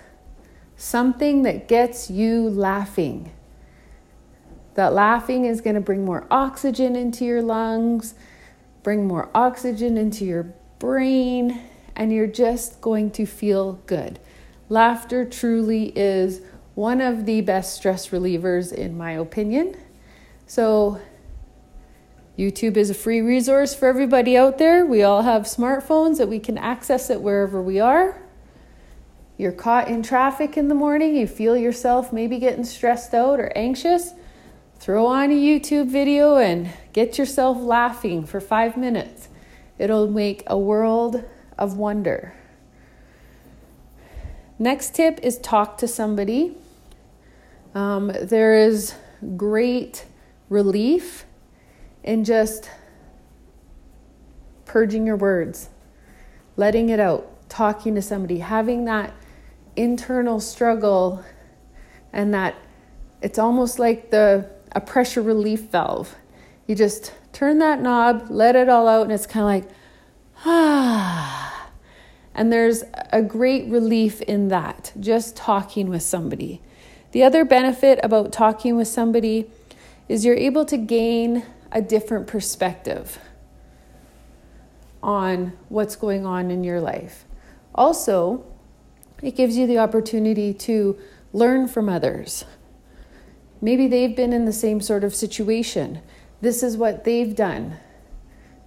something 0.76 1.42
that 1.42 1.68
gets 1.68 2.12
you 2.12 2.48
laughing 2.48 3.32
That 4.76 4.94
laughing 4.94 5.46
is 5.46 5.62
going 5.62 5.74
to 5.74 5.82
bring 5.82 6.06
more 6.06 6.28
oxygen 6.30 6.96
into 6.96 7.26
your 7.26 7.42
lungs, 7.42 8.14
bring 8.84 9.08
more 9.08 9.32
oxygen 9.34 9.98
into 9.98 10.26
your 10.26 10.54
brain, 10.82 11.62
and 11.96 12.12
you're 12.12 12.26
just 12.26 12.82
going 12.82 13.12
to 13.12 13.24
feel 13.24 13.74
good. 13.86 14.20
Laughter 14.68 15.24
truly 15.24 15.90
is 15.96 16.42
one 16.74 17.00
of 17.00 17.28
the 17.28 17.40
best 17.42 17.76
stress 17.76 18.10
relievers, 18.10 18.74
in 18.74 18.98
my 18.98 19.12
opinion. 19.12 19.78
So, 20.48 21.00
YouTube 22.36 22.78
is 22.78 22.90
a 22.90 22.96
free 22.96 23.22
resource 23.22 23.76
for 23.76 23.88
everybody 23.88 24.36
out 24.36 24.58
there. 24.58 24.84
We 24.84 25.04
all 25.04 25.22
have 25.22 25.44
smartphones 25.44 26.18
that 26.18 26.28
we 26.28 26.40
can 26.40 26.58
access 26.58 27.12
it 27.12 27.22
wherever 27.22 27.62
we 27.62 27.80
are. 27.80 28.20
You're 29.38 29.52
caught 29.52 29.88
in 29.88 30.02
traffic 30.02 30.58
in 30.58 30.68
the 30.68 30.76
morning, 30.76 31.16
you 31.16 31.28
feel 31.28 31.56
yourself 31.56 32.12
maybe 32.12 32.40
getting 32.40 32.66
stressed 32.66 33.14
out 33.14 33.40
or 33.40 33.52
anxious, 33.56 34.14
throw 34.80 35.06
on 35.06 35.30
a 35.30 35.36
YouTube 35.36 35.92
video 35.92 36.38
and 36.38 36.72
get 36.92 37.20
yourself 37.20 37.60
laughing 37.60 38.26
for 38.26 38.42
five 38.42 38.78
minutes. 38.78 39.28
It'll 39.82 40.08
make 40.08 40.44
a 40.46 40.60
world 40.60 41.24
of 41.58 41.76
wonder. 41.76 42.36
Next 44.60 44.94
tip 44.94 45.20
is 45.24 45.40
talk 45.40 45.80
to 45.80 45.88
somebody. 45.88 46.56
Um, 47.74 48.12
there 48.22 48.60
is 48.60 48.94
great 49.36 50.06
relief 50.50 51.26
in 52.04 52.24
just 52.24 52.70
purging 54.66 55.08
your 55.08 55.16
words, 55.16 55.70
letting 56.58 56.90
it 56.90 57.00
out, 57.00 57.50
talking 57.50 57.96
to 57.96 58.04
somebody, 58.04 58.38
having 58.38 58.86
that 58.86 59.12
internal 59.76 60.40
struggle 60.40 61.26
and 62.14 62.36
that 62.36 62.54
it's 63.24 63.40
almost 63.40 63.80
like 63.80 64.12
the 64.12 64.48
a 64.74 64.80
pressure 64.80 65.24
relief 65.24 65.62
valve. 65.72 66.16
You 66.68 66.76
just 66.76 67.14
turn 67.34 67.60
that 67.60 67.82
knob, 67.82 68.28
let 68.30 68.56
it 68.56 68.70
all 68.70 68.88
out, 68.88 69.04
and 69.04 69.12
it's 69.12 69.26
kind 69.26 69.44
of 69.44 69.68
like, 69.68 69.76
ah. 70.46 71.38
And 72.34 72.52
there's 72.52 72.86
a 73.12 73.22
great 73.22 73.70
relief 73.70 74.22
in 74.22 74.48
that, 74.48 74.94
just 74.98 75.36
talking 75.36 75.90
with 75.90 76.02
somebody. 76.02 76.62
The 77.12 77.24
other 77.24 77.44
benefit 77.44 78.00
about 78.04 78.32
talking 78.32 78.78
with 78.78 78.88
somebody 78.88 79.50
is 80.08 80.24
you're 80.24 80.36
able 80.36 80.64
to 80.66 80.78
gain 80.78 81.44
a 81.74 81.82
different 81.82 82.28
perspective 82.28 83.20
on 85.04 85.54
what's 85.70 85.96
going 85.96 86.26
on 86.26 86.52
in 86.52 86.64
your 86.64 86.80
life. 86.80 87.26
Also, 87.74 88.46
it 89.22 89.36
gives 89.36 89.58
you 89.58 89.68
the 89.68 89.78
opportunity 89.78 90.54
to 90.54 90.98
learn 91.34 91.68
from 91.68 91.90
others. 91.90 92.46
Maybe 93.62 93.88
they've 93.88 94.16
been 94.16 94.34
in 94.34 94.46
the 94.46 94.54
same 94.54 94.82
sort 94.82 95.04
of 95.04 95.14
situation. 95.14 96.02
This 96.42 96.64
is 96.64 96.76
what 96.76 97.04
they've 97.04 97.36
done 97.36 97.78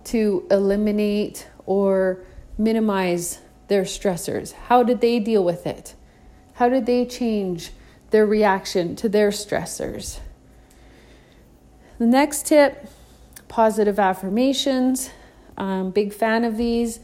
to 0.04 0.46
eliminate 0.50 1.48
or 1.66 2.24
minimize 2.56 3.40
their 3.68 3.82
stressors. 3.82 4.52
How 4.52 4.82
did 4.82 5.00
they 5.00 5.18
deal 5.18 5.44
with 5.44 5.66
it? 5.66 5.94
How 6.54 6.68
did 6.68 6.86
they 6.86 7.04
change 7.04 7.70
their 8.10 8.26
reaction 8.26 8.94
to 8.96 9.08
their 9.08 9.30
stressors? 9.30 10.20
The 11.98 12.06
next 12.06 12.46
tip 12.46 12.88
positive 13.48 13.98
affirmations. 13.98 15.10
I'm 15.56 15.90
big 15.90 16.12
fan 16.12 16.44
of 16.44 16.56
these. 16.56 16.98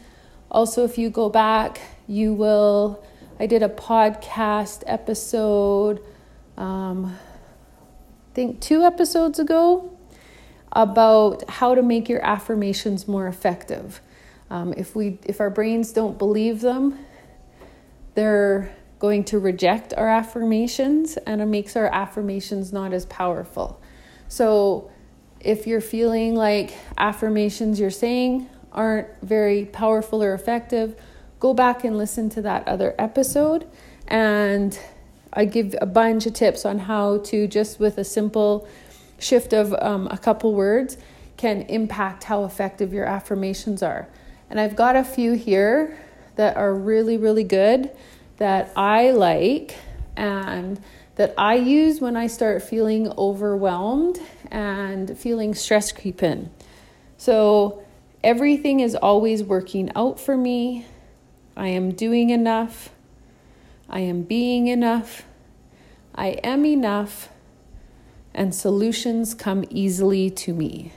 Also, 0.50 0.84
if 0.84 0.98
you 0.98 1.10
go 1.10 1.28
back, 1.28 1.80
you 2.08 2.32
will 2.32 3.04
I 3.40 3.46
did 3.46 3.62
a 3.62 3.70
podcast 3.70 4.82
episode, 4.86 6.02
um, 6.58 7.06
I 7.06 8.34
think 8.34 8.60
two 8.60 8.82
episodes 8.82 9.38
ago, 9.38 9.96
about 10.72 11.48
how 11.48 11.74
to 11.74 11.82
make 11.82 12.08
your 12.08 12.24
affirmations 12.24 13.08
more 13.08 13.26
effective. 13.26 14.00
Um, 14.50 14.74
if 14.76 14.94
we 14.96 15.18
if 15.24 15.40
our 15.40 15.50
brains 15.50 15.92
don't 15.92 16.18
believe 16.18 16.60
them, 16.60 16.98
they're 18.14 18.74
going 18.98 19.24
to 19.24 19.38
reject 19.38 19.94
our 19.94 20.08
affirmations, 20.08 21.16
and 21.18 21.40
it 21.40 21.46
makes 21.46 21.74
our 21.74 21.86
affirmations 21.86 22.72
not 22.72 22.92
as 22.92 23.06
powerful. 23.06 23.80
So, 24.28 24.90
if 25.40 25.66
you're 25.66 25.80
feeling 25.80 26.34
like 26.34 26.74
affirmations 26.98 27.80
you're 27.80 27.90
saying 27.90 28.48
aren't 28.72 29.08
very 29.22 29.64
powerful 29.64 30.22
or 30.22 30.34
effective, 30.34 31.00
go 31.40 31.54
back 31.54 31.82
and 31.82 31.96
listen 31.96 32.28
to 32.30 32.42
that 32.42 32.68
other 32.68 32.94
episode. 32.98 33.66
And 34.06 34.78
I 35.32 35.46
give 35.46 35.74
a 35.80 35.86
bunch 35.86 36.26
of 36.26 36.34
tips 36.34 36.64
on 36.64 36.80
how 36.80 37.18
to 37.18 37.46
just 37.46 37.80
with 37.80 37.98
a 37.98 38.04
simple 38.04 38.68
shift 39.20 39.52
of 39.52 39.72
um, 39.74 40.08
a 40.10 40.18
couple 40.18 40.54
words 40.54 40.96
can 41.36 41.62
impact 41.62 42.24
how 42.24 42.44
effective 42.44 42.92
your 42.92 43.04
affirmations 43.04 43.82
are. 43.82 44.08
And 44.50 44.58
I've 44.58 44.76
got 44.76 44.96
a 44.96 45.04
few 45.04 45.32
here 45.32 45.96
that 46.36 46.56
are 46.56 46.74
really, 46.74 47.16
really 47.16 47.44
good 47.44 47.90
that 48.38 48.72
I 48.74 49.10
like 49.12 49.76
and 50.16 50.80
that 51.16 51.34
I 51.36 51.54
use 51.54 52.00
when 52.00 52.16
I 52.16 52.26
start 52.26 52.62
feeling 52.62 53.12
overwhelmed 53.16 54.18
and 54.50 55.16
feeling 55.16 55.54
stress 55.54 55.92
creep 55.92 56.22
in. 56.22 56.50
So 57.18 57.82
everything 58.24 58.80
is 58.80 58.94
always 58.94 59.42
working 59.42 59.90
out 59.94 60.18
for 60.18 60.36
me. 60.36 60.86
I 61.56 61.68
am 61.68 61.92
doing 61.92 62.30
enough. 62.30 62.90
I 63.88 64.00
am 64.00 64.22
being 64.22 64.68
enough. 64.68 65.24
I 66.14 66.28
am 66.42 66.64
enough. 66.64 67.28
And 68.40 68.54
solutions 68.54 69.34
come 69.34 69.66
easily 69.68 70.30
to 70.30 70.54
me. 70.54 70.94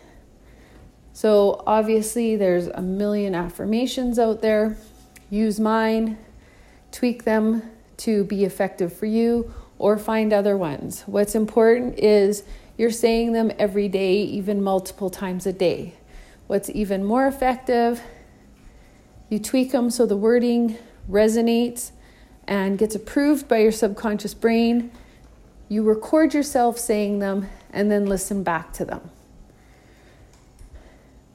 So, 1.11 1.61
obviously, 1.67 2.37
there's 2.37 2.67
a 2.67 2.81
million 2.81 3.35
affirmations 3.35 4.17
out 4.17 4.41
there. 4.41 4.77
Use 5.29 5.59
mine, 5.59 6.17
tweak 6.93 7.25
them 7.25 7.69
to 7.97 8.23
be 8.23 8.45
effective 8.45 8.93
for 8.93 9.07
you, 9.07 9.53
or 9.77 9.97
find 9.97 10.31
other 10.31 10.55
ones. 10.55 11.03
What's 11.05 11.35
important 11.35 11.99
is 11.99 12.45
you're 12.77 12.91
saying 12.91 13.33
them 13.33 13.51
every 13.59 13.89
day, 13.89 14.21
even 14.21 14.63
multiple 14.63 15.09
times 15.09 15.45
a 15.45 15.51
day. 15.51 15.95
What's 16.47 16.69
even 16.69 17.03
more 17.03 17.27
effective 17.27 18.01
you 19.27 19.39
tweak 19.39 19.71
them 19.73 19.89
so 19.89 20.05
the 20.05 20.15
wording 20.15 20.77
resonates 21.11 21.91
and 22.47 22.77
gets 22.77 22.95
approved 22.95 23.49
by 23.49 23.57
your 23.57 23.71
subconscious 23.73 24.33
brain. 24.33 24.91
You 25.69 25.83
record 25.83 26.33
yourself 26.33 26.77
saying 26.77 27.19
them 27.19 27.49
and 27.71 27.89
then 27.89 28.05
listen 28.05 28.43
back 28.43 28.73
to 28.73 28.85
them. 28.85 29.09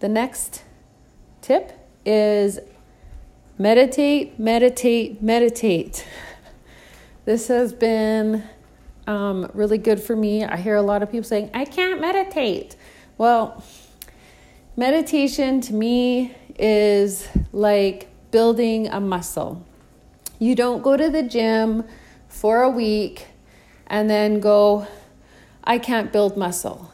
The 0.00 0.08
next 0.08 0.62
tip 1.40 1.72
is 2.04 2.60
meditate, 3.58 4.38
meditate, 4.38 5.22
meditate. 5.22 6.06
This 7.24 7.48
has 7.48 7.72
been 7.72 8.44
um, 9.06 9.50
really 9.54 9.78
good 9.78 10.00
for 10.00 10.14
me. 10.14 10.44
I 10.44 10.56
hear 10.56 10.76
a 10.76 10.82
lot 10.82 11.02
of 11.02 11.10
people 11.10 11.28
saying, 11.28 11.50
I 11.52 11.64
can't 11.64 12.00
meditate. 12.00 12.76
Well, 13.16 13.64
meditation 14.76 15.60
to 15.62 15.74
me 15.74 16.34
is 16.58 17.28
like 17.52 18.08
building 18.30 18.88
a 18.88 19.00
muscle. 19.00 19.64
You 20.38 20.54
don't 20.54 20.82
go 20.82 20.96
to 20.96 21.10
the 21.10 21.22
gym 21.22 21.84
for 22.28 22.62
a 22.62 22.70
week 22.70 23.26
and 23.88 24.08
then 24.08 24.40
go, 24.40 24.86
I 25.64 25.78
can't 25.78 26.12
build 26.12 26.36
muscle. 26.36 26.92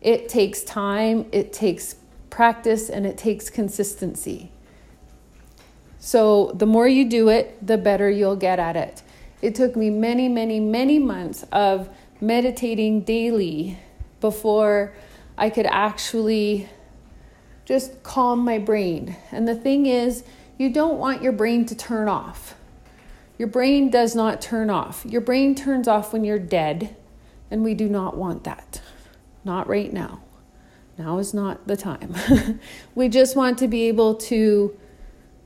It 0.00 0.28
takes 0.28 0.62
time, 0.62 1.26
it 1.32 1.52
takes 1.52 1.96
practice, 2.30 2.88
and 2.88 3.06
it 3.06 3.16
takes 3.16 3.50
consistency. 3.50 4.52
So, 5.98 6.52
the 6.54 6.66
more 6.66 6.86
you 6.86 7.08
do 7.08 7.28
it, 7.28 7.66
the 7.66 7.76
better 7.76 8.08
you'll 8.08 8.36
get 8.36 8.58
at 8.58 8.76
it. 8.76 9.02
It 9.42 9.54
took 9.54 9.76
me 9.76 9.90
many, 9.90 10.28
many, 10.28 10.60
many 10.60 10.98
months 10.98 11.44
of 11.52 11.88
meditating 12.20 13.02
daily 13.02 13.78
before 14.20 14.94
I 15.36 15.50
could 15.50 15.66
actually 15.66 16.68
just 17.64 18.02
calm 18.02 18.44
my 18.44 18.58
brain. 18.58 19.16
And 19.30 19.46
the 19.46 19.54
thing 19.54 19.86
is, 19.86 20.24
you 20.56 20.72
don't 20.72 20.98
want 20.98 21.22
your 21.22 21.32
brain 21.32 21.66
to 21.66 21.74
turn 21.74 22.08
off. 22.08 22.54
Your 23.38 23.48
brain 23.48 23.88
does 23.90 24.14
not 24.14 24.40
turn 24.40 24.68
off. 24.68 25.04
Your 25.06 25.20
brain 25.20 25.54
turns 25.54 25.86
off 25.86 26.12
when 26.12 26.24
you're 26.24 26.38
dead, 26.38 26.96
and 27.50 27.62
we 27.62 27.74
do 27.74 27.88
not 27.88 28.16
want 28.16 28.44
that. 28.44 28.80
Not 29.44 29.68
right 29.68 29.92
now. 29.92 30.20
Now 30.98 31.18
is 31.18 31.32
not 31.32 31.66
the 31.66 31.76
time. 31.76 32.14
we 32.94 33.08
just 33.08 33.36
want 33.36 33.58
to 33.58 33.68
be 33.68 33.84
able 33.84 34.14
to 34.14 34.76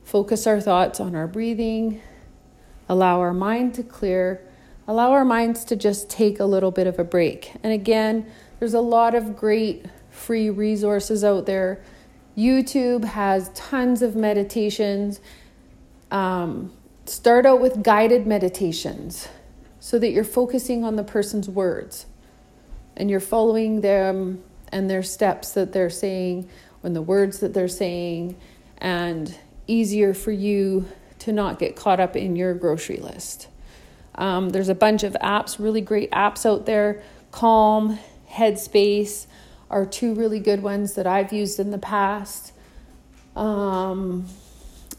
focus 0.02 0.46
our 0.46 0.60
thoughts 0.60 0.98
on 0.98 1.14
our 1.14 1.26
breathing, 1.26 2.00
allow 2.88 3.20
our 3.20 3.34
mind 3.34 3.74
to 3.74 3.82
clear, 3.82 4.42
allow 4.88 5.12
our 5.12 5.24
minds 5.24 5.64
to 5.66 5.76
just 5.76 6.08
take 6.08 6.40
a 6.40 6.44
little 6.44 6.70
bit 6.70 6.86
of 6.86 6.98
a 6.98 7.04
break. 7.04 7.52
And 7.62 7.72
again, 7.72 8.26
there's 8.58 8.74
a 8.74 8.80
lot 8.80 9.14
of 9.14 9.36
great 9.36 9.84
free 10.10 10.48
resources 10.48 11.22
out 11.22 11.46
there 11.46 11.82
YouTube 12.36 13.04
has 13.04 13.50
tons 13.50 14.02
of 14.02 14.16
meditations. 14.16 15.20
Um, 16.10 16.72
start 17.06 17.46
out 17.46 17.60
with 17.60 17.82
guided 17.82 18.26
meditations 18.26 19.28
so 19.80 19.98
that 19.98 20.10
you're 20.10 20.24
focusing 20.24 20.84
on 20.84 20.96
the 20.96 21.04
person's 21.04 21.48
words. 21.48 22.06
and 22.96 23.10
you're 23.10 23.20
following 23.20 23.80
them 23.80 24.42
and 24.70 24.88
their 24.88 25.02
steps 25.02 25.52
that 25.52 25.72
they're 25.72 25.90
saying 25.90 26.48
and 26.82 26.94
the 26.96 27.02
words 27.02 27.40
that 27.40 27.54
they're 27.54 27.68
saying 27.68 28.36
and 28.78 29.38
easier 29.66 30.12
for 30.12 30.32
you 30.32 30.86
to 31.18 31.32
not 31.32 31.58
get 31.58 31.76
caught 31.76 32.00
up 32.00 32.16
in 32.16 32.34
your 32.36 32.52
grocery 32.54 32.96
list. 32.96 33.48
Um, 34.14 34.50
there's 34.50 34.68
a 34.68 34.74
bunch 34.74 35.04
of 35.04 35.14
apps, 35.22 35.58
really 35.58 35.80
great 35.80 36.10
apps 36.10 36.44
out 36.44 36.66
there. 36.66 37.02
Calm, 37.30 37.98
Headspace 38.28 39.26
are 39.70 39.86
two 39.86 40.14
really 40.14 40.40
good 40.40 40.62
ones 40.62 40.94
that 40.94 41.06
I've 41.06 41.32
used 41.32 41.58
in 41.60 41.70
the 41.70 41.78
past. 41.78 42.52
Um, 43.36 44.26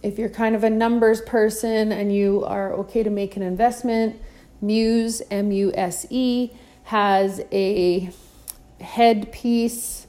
if 0.04 0.20
you're 0.20 0.30
kind 0.30 0.54
of 0.54 0.64
a 0.66 0.70
numbers 0.70 1.22
person 1.22 1.92
and 1.94 2.14
you 2.14 2.44
are 2.44 2.74
okay 2.74 3.04
to 3.04 3.10
make 3.10 3.38
an 3.38 3.42
investment, 3.42 4.22
Muse, 4.62 5.22
M 5.32 5.52
U 5.52 5.72
S 5.74 6.06
E, 6.10 6.52
has 6.84 7.42
a 7.52 8.10
headpiece 8.82 10.06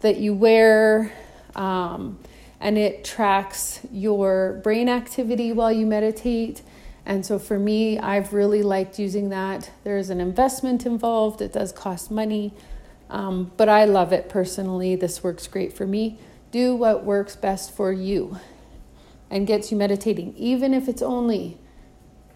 that 0.00 0.16
you 0.16 0.32
wear 0.32 1.12
um, 1.54 2.18
and 2.60 2.78
it 2.78 3.04
tracks 3.04 3.80
your 3.92 4.60
brain 4.64 4.88
activity 4.88 5.52
while 5.52 5.72
you 5.72 5.84
meditate. 5.84 6.62
And 7.04 7.24
so 7.24 7.38
for 7.38 7.58
me, 7.58 7.98
I've 7.98 8.32
really 8.32 8.62
liked 8.62 8.98
using 8.98 9.28
that. 9.28 9.70
There's 9.84 10.08
an 10.08 10.20
investment 10.20 10.86
involved, 10.86 11.42
it 11.42 11.52
does 11.52 11.72
cost 11.72 12.10
money, 12.10 12.54
um, 13.10 13.52
but 13.56 13.68
I 13.68 13.84
love 13.84 14.12
it 14.12 14.28
personally. 14.30 14.96
This 14.96 15.22
works 15.22 15.46
great 15.46 15.74
for 15.74 15.86
me. 15.86 16.18
Do 16.50 16.74
what 16.74 17.04
works 17.04 17.36
best 17.36 17.74
for 17.74 17.92
you 17.92 18.38
and 19.30 19.46
gets 19.46 19.70
you 19.70 19.76
meditating, 19.76 20.34
even 20.36 20.72
if 20.72 20.88
it's 20.88 21.02
only 21.02 21.58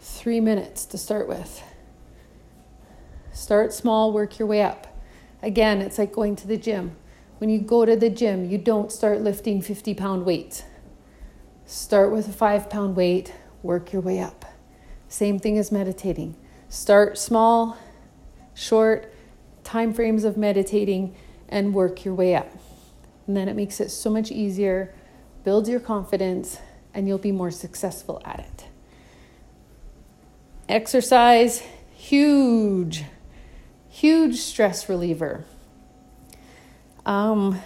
three 0.00 0.40
minutes 0.40 0.84
to 0.86 0.98
start 0.98 1.28
with. 1.28 1.62
Start 3.32 3.72
small, 3.72 4.12
work 4.12 4.38
your 4.38 4.48
way 4.48 4.62
up. 4.62 4.86
Again, 5.42 5.80
it's 5.80 5.98
like 5.98 6.12
going 6.12 6.36
to 6.36 6.46
the 6.46 6.56
gym. 6.56 6.96
When 7.38 7.48
you 7.48 7.60
go 7.60 7.84
to 7.84 7.96
the 7.96 8.10
gym, 8.10 8.50
you 8.50 8.58
don't 8.58 8.92
start 8.92 9.20
lifting 9.22 9.62
50 9.62 9.94
pound 9.94 10.26
weights. 10.26 10.64
Start 11.64 12.12
with 12.12 12.28
a 12.28 12.32
five 12.32 12.68
pound 12.68 12.96
weight, 12.96 13.32
work 13.62 13.92
your 13.92 14.02
way 14.02 14.20
up. 14.20 14.44
Same 15.08 15.38
thing 15.38 15.56
as 15.56 15.72
meditating. 15.72 16.36
Start 16.68 17.16
small, 17.16 17.78
short 18.54 19.12
time 19.64 19.92
frames 19.94 20.24
of 20.24 20.36
meditating, 20.36 21.14
and 21.48 21.72
work 21.72 22.04
your 22.04 22.14
way 22.14 22.34
up. 22.34 22.50
And 23.26 23.36
then 23.36 23.48
it 23.48 23.54
makes 23.54 23.80
it 23.80 23.90
so 23.90 24.10
much 24.10 24.30
easier, 24.30 24.92
builds 25.44 25.68
your 25.68 25.80
confidence, 25.80 26.58
and 26.94 27.06
you'll 27.08 27.18
be 27.18 27.32
more 27.32 27.50
successful 27.50 28.20
at 28.24 28.40
it. 28.40 28.66
Exercise, 30.68 31.62
huge, 31.92 33.04
huge 33.88 34.36
stress 34.38 34.88
reliever. 34.88 35.44
Um, 37.04 37.60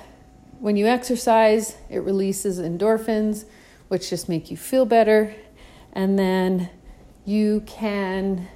when 0.60 0.76
you 0.76 0.86
exercise, 0.86 1.76
it 1.90 1.98
releases 1.98 2.58
endorphins, 2.58 3.44
which 3.88 4.08
just 4.08 4.28
make 4.28 4.50
you 4.50 4.56
feel 4.56 4.86
better. 4.86 5.34
And 5.92 6.18
then 6.18 6.70
you 7.24 7.62
can 7.66 8.48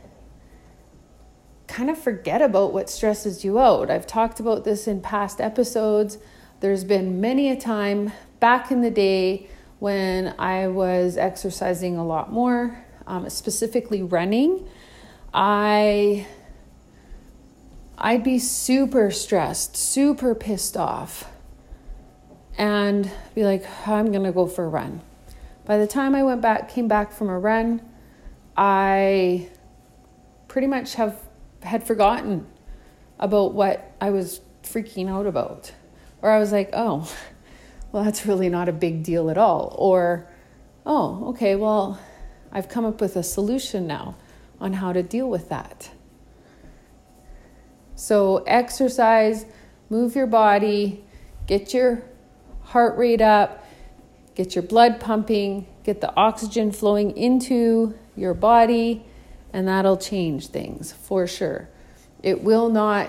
kind 1.66 1.90
of 1.90 1.98
forget 1.98 2.40
about 2.42 2.72
what 2.72 2.88
stresses 2.88 3.44
you 3.44 3.59
out. 3.59 3.90
I've 3.90 4.07
talked 4.07 4.40
about 4.40 4.64
this 4.64 4.88
in 4.88 5.00
past 5.00 5.40
episodes. 5.40 6.18
There's 6.61 6.85
been 6.85 7.20
many 7.20 7.50
a 7.50 7.57
time 7.57 8.12
back 8.40 8.70
in 8.70 8.81
the 8.81 8.90
day 8.90 9.48
when 9.79 10.35
I 10.38 10.69
was 10.69 11.17
exercising 11.17 11.97
a 11.97 12.05
lot 12.05 12.33
more, 12.33 12.85
um, 13.07 13.29
specifically 13.31 14.03
running. 14.03 14.69
I 15.33 16.27
I'd 18.01 18.23
be 18.23 18.38
super 18.38 19.11
stressed, 19.11 19.77
super 19.77 20.35
pissed 20.35 20.77
off, 20.77 21.29
and 22.57 23.11
be 23.35 23.45
like, 23.45 23.64
I'm 23.88 24.12
gonna 24.12 24.33
go 24.33 24.47
for 24.47 24.64
a 24.64 24.69
run. 24.69 25.01
By 25.64 25.79
the 25.79 25.87
time 25.87 26.14
I 26.14 26.23
went 26.23 26.41
back, 26.41 26.69
came 26.69 26.88
back 26.88 27.12
from 27.12 27.29
a 27.29 27.38
run, 27.38 27.83
I 28.57 29.49
pretty 30.47 30.67
much 30.67 30.95
have 30.95 31.21
had 31.62 31.85
forgotten 31.85 32.47
about 33.19 33.53
what 33.53 33.93
I 34.01 34.11
was 34.11 34.41
freaking 34.62 35.09
out 35.09 35.27
about. 35.27 35.73
Or 36.23 36.31
I 36.31 36.38
was 36.38 36.53
like, 36.53 36.71
oh, 36.73 37.12
well, 37.92 38.05
that's 38.05 38.27
really 38.27 38.48
not 38.48 38.68
a 38.68 38.72
big 38.72 39.03
deal 39.03 39.31
at 39.31 39.38
all. 39.38 39.74
Or, 39.79 40.27
oh, 40.85 41.29
okay, 41.31 41.57
well, 41.57 41.98
I've 42.53 42.68
come 42.68 42.85
up 42.85 43.01
with 43.01 43.16
a 43.16 43.22
solution 43.22 43.87
now 43.87 44.16
on 44.61 44.74
how 44.74 44.92
to 44.92 45.03
deal 45.03 45.29
with 45.29 45.48
that. 45.48 45.90
So, 47.94 48.44
exercise, 48.46 49.44
move 49.90 50.14
your 50.14 50.27
body, 50.27 51.05
get 51.46 51.74
your 51.74 52.03
heart 52.62 52.96
rate 52.98 53.20
up, 53.20 53.64
get 54.35 54.55
your 54.55 54.62
blood 54.62 55.01
pumping, 55.01 55.66
get 55.83 56.01
the 56.01 56.14
oxygen 56.14 56.70
flowing 56.70 57.16
into 57.16 57.98
your 58.14 58.35
body, 58.35 59.05
and 59.53 59.66
that'll 59.66 59.96
change 59.96 60.48
things 60.48 60.92
for 60.92 61.27
sure. 61.27 61.68
It 62.22 62.44
will 62.44 62.68
not 62.68 63.09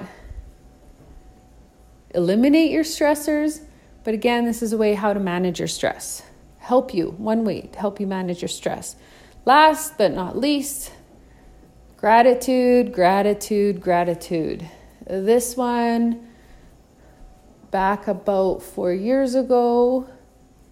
eliminate 2.11 2.71
your 2.71 2.83
stressors, 2.83 3.61
but 4.03 4.13
again, 4.13 4.45
this 4.45 4.61
is 4.61 4.73
a 4.73 4.77
way 4.77 4.93
how 4.93 5.13
to 5.13 5.19
manage 5.19 5.59
your 5.59 5.67
stress. 5.67 6.23
Help 6.59 6.93
you, 6.93 7.11
one 7.17 7.43
way 7.43 7.61
to 7.61 7.79
help 7.79 7.99
you 7.99 8.07
manage 8.07 8.41
your 8.41 8.49
stress. 8.49 8.95
Last 9.45 9.97
but 9.97 10.13
not 10.13 10.37
least, 10.37 10.91
gratitude, 11.97 12.93
gratitude, 12.93 13.81
gratitude. 13.81 14.69
This 15.05 15.57
one, 15.57 16.27
back 17.71 18.07
about 18.07 18.61
four 18.61 18.93
years 18.93 19.35
ago, 19.35 20.07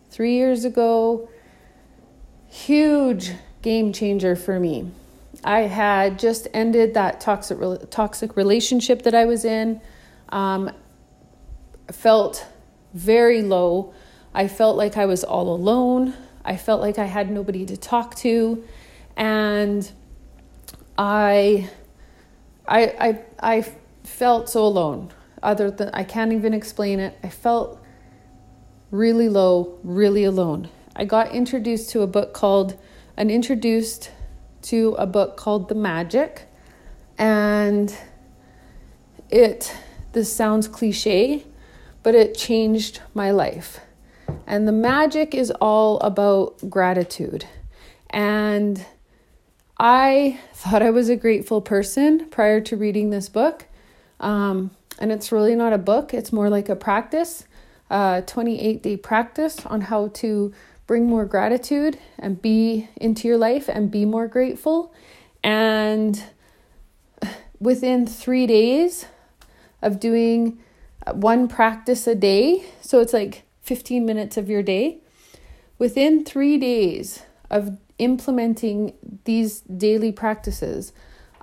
three 0.09 0.35
years 0.35 0.65
ago, 0.65 1.29
huge 2.47 3.31
game 3.61 3.91
changer 3.93 4.35
for 4.35 4.59
me. 4.59 4.91
I 5.43 5.61
had 5.61 6.19
just 6.19 6.47
ended 6.53 6.93
that 6.95 7.21
toxic 7.21 7.57
toxic 7.89 8.35
relationship 8.35 9.03
that 9.03 9.13
I 9.13 9.25
was 9.25 9.45
in. 9.45 9.81
Um, 10.29 10.71
felt 11.91 12.45
very 12.97 13.41
low. 13.41 13.93
I 14.33 14.47
felt 14.47 14.77
like 14.77 14.97
I 14.97 15.05
was 15.05 15.23
all 15.23 15.53
alone. 15.53 16.13
I 16.43 16.57
felt 16.57 16.81
like 16.81 16.97
I 16.97 17.05
had 17.05 17.29
nobody 17.29 17.65
to 17.65 17.77
talk 17.77 18.15
to, 18.15 18.63
and 19.15 19.89
I, 20.97 21.69
I, 22.67 22.83
I, 22.83 23.19
I 23.57 23.73
felt 24.03 24.49
so 24.49 24.65
alone. 24.65 25.11
Other 25.43 25.69
than 25.69 25.89
I 25.93 26.03
can't 26.03 26.33
even 26.33 26.53
explain 26.53 26.99
it. 26.99 27.17
I 27.23 27.29
felt 27.29 27.79
really 28.89 29.29
low, 29.29 29.77
really 29.83 30.23
alone. 30.23 30.69
I 30.95 31.05
got 31.05 31.31
introduced 31.31 31.91
to 31.91 32.01
a 32.01 32.07
book 32.07 32.33
called 32.33 32.75
an 33.17 33.29
introduced 33.29 34.11
to 34.63 34.95
a 34.97 35.05
book 35.05 35.37
called 35.37 35.69
The 35.69 35.75
Magic 35.75 36.47
and 37.17 37.95
it 39.29 39.75
this 40.13 40.33
sounds 40.33 40.67
cliche, 40.67 41.45
but 42.07 42.15
it 42.15 42.37
changed 42.37 43.01
my 43.13 43.31
life. 43.31 43.81
And 44.47 44.65
the 44.65 44.71
magic 44.71 45.35
is 45.35 45.51
all 45.59 45.99
about 45.99 46.57
gratitude. 46.69 47.43
And 48.09 48.85
I 49.77 50.39
thought 50.53 50.81
I 50.81 50.89
was 50.89 51.09
a 51.09 51.17
grateful 51.17 51.59
person 51.59 52.29
prior 52.29 52.61
to 52.61 52.77
reading 52.77 53.09
this 53.09 53.27
book. 53.27 53.65
Um, 54.21 54.71
and 54.99 55.11
it's 55.11 55.33
really 55.33 55.53
not 55.53 55.73
a 55.73 55.77
book, 55.77 56.13
it's 56.13 56.31
more 56.31 56.49
like 56.49 56.69
a 56.69 56.77
practice, 56.77 57.43
a 57.89 58.23
28 58.25 58.81
day 58.81 58.95
practice 58.95 59.65
on 59.65 59.81
how 59.81 60.07
to 60.07 60.53
bring 60.85 61.07
more 61.07 61.25
gratitude 61.25 61.99
and 62.17 62.41
be 62.41 62.87
into 62.95 63.27
your 63.27 63.37
life 63.37 63.67
and 63.67 63.91
be 63.91 64.05
more 64.05 64.29
grateful. 64.29 64.93
And 65.43 66.23
within 67.59 68.07
three 68.07 68.47
days 68.47 69.07
of 69.81 69.99
doing 69.99 70.59
one 71.13 71.47
practice 71.47 72.07
a 72.07 72.15
day, 72.15 72.65
so 72.81 72.99
it's 72.99 73.13
like 73.13 73.43
15 73.61 74.05
minutes 74.05 74.37
of 74.37 74.49
your 74.49 74.63
day, 74.63 74.99
within 75.77 76.23
three 76.23 76.57
days 76.57 77.23
of 77.49 77.77
implementing 77.99 78.93
these 79.25 79.61
daily 79.61 80.11
practices, 80.11 80.93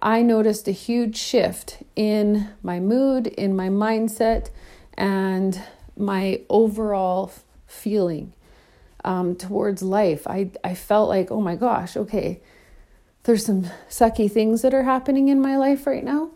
I 0.01 0.23
noticed 0.23 0.69
a 0.69 0.73
huge 0.73 1.17
shift 1.17 1.83
in 1.97 2.49
my 2.63 2.81
mood, 2.81 3.27
in 3.27 3.57
my 3.57 3.69
mindset, 3.69 4.51
and 4.95 5.61
my 5.97 6.41
overall 6.49 7.33
feeling 7.67 8.33
um, 9.05 9.37
towards 9.37 9.83
life. 9.83 10.27
I, 10.27 10.51
I 10.63 10.75
felt 10.75 11.09
like, 11.09 11.31
oh 11.31 11.41
my 11.41 11.57
gosh, 11.57 11.97
okay, 11.97 12.41
there's 13.25 13.47
some 13.47 13.67
sucky 13.89 14.31
things 14.31 14.63
that 14.63 14.75
are 14.75 14.83
happening 14.83 15.29
in 15.29 15.41
my 15.41 15.57
life 15.57 15.87
right 15.87 16.05
now, 16.05 16.31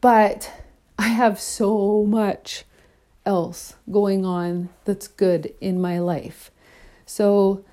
but 0.00 0.50
I 0.98 1.08
have 1.08 1.40
so 1.40 2.04
much 2.04 2.64
else 3.24 3.74
going 3.90 4.24
on 4.24 4.68
that's 4.84 5.08
good 5.08 5.54
in 5.60 5.80
my 5.80 5.98
life. 5.98 6.50
So, 7.06 7.64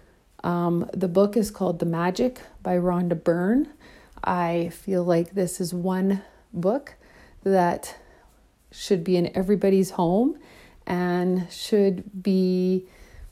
um, 0.44 0.90
the 0.94 1.08
book 1.08 1.36
is 1.36 1.52
called 1.52 1.80
The 1.80 1.86
Magic 1.86 2.40
by 2.64 2.78
Rhonda 2.78 3.22
Byrne. 3.22 3.70
I 4.24 4.70
feel 4.70 5.04
like 5.04 5.32
this 5.32 5.60
is 5.60 5.74
one 5.74 6.22
book 6.54 6.96
that 7.44 7.98
should 8.72 9.04
be 9.04 9.18
in 9.18 9.36
everybody's 9.36 9.92
home 9.92 10.38
and 10.86 11.52
should 11.52 12.24
be 12.24 12.86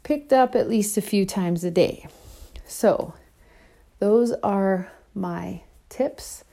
picked 0.04 0.34
up 0.34 0.56
at 0.56 0.70
least 0.70 0.98
a 0.98 1.02
few 1.02 1.26
times 1.26 1.64
a 1.64 1.72
day. 1.72 2.08
So, 2.68 3.14
those 4.00 4.32
are 4.44 4.92
my 5.14 5.62
tips 5.90 6.44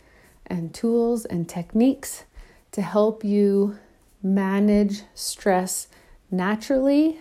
and 0.47 0.73
tools 0.73 1.25
and 1.25 1.49
techniques 1.49 2.25
to 2.73 2.83
help 2.83 3.25
you 3.25 3.79
manage 4.25 5.03
stress 5.15 5.87
naturally. 6.31 7.21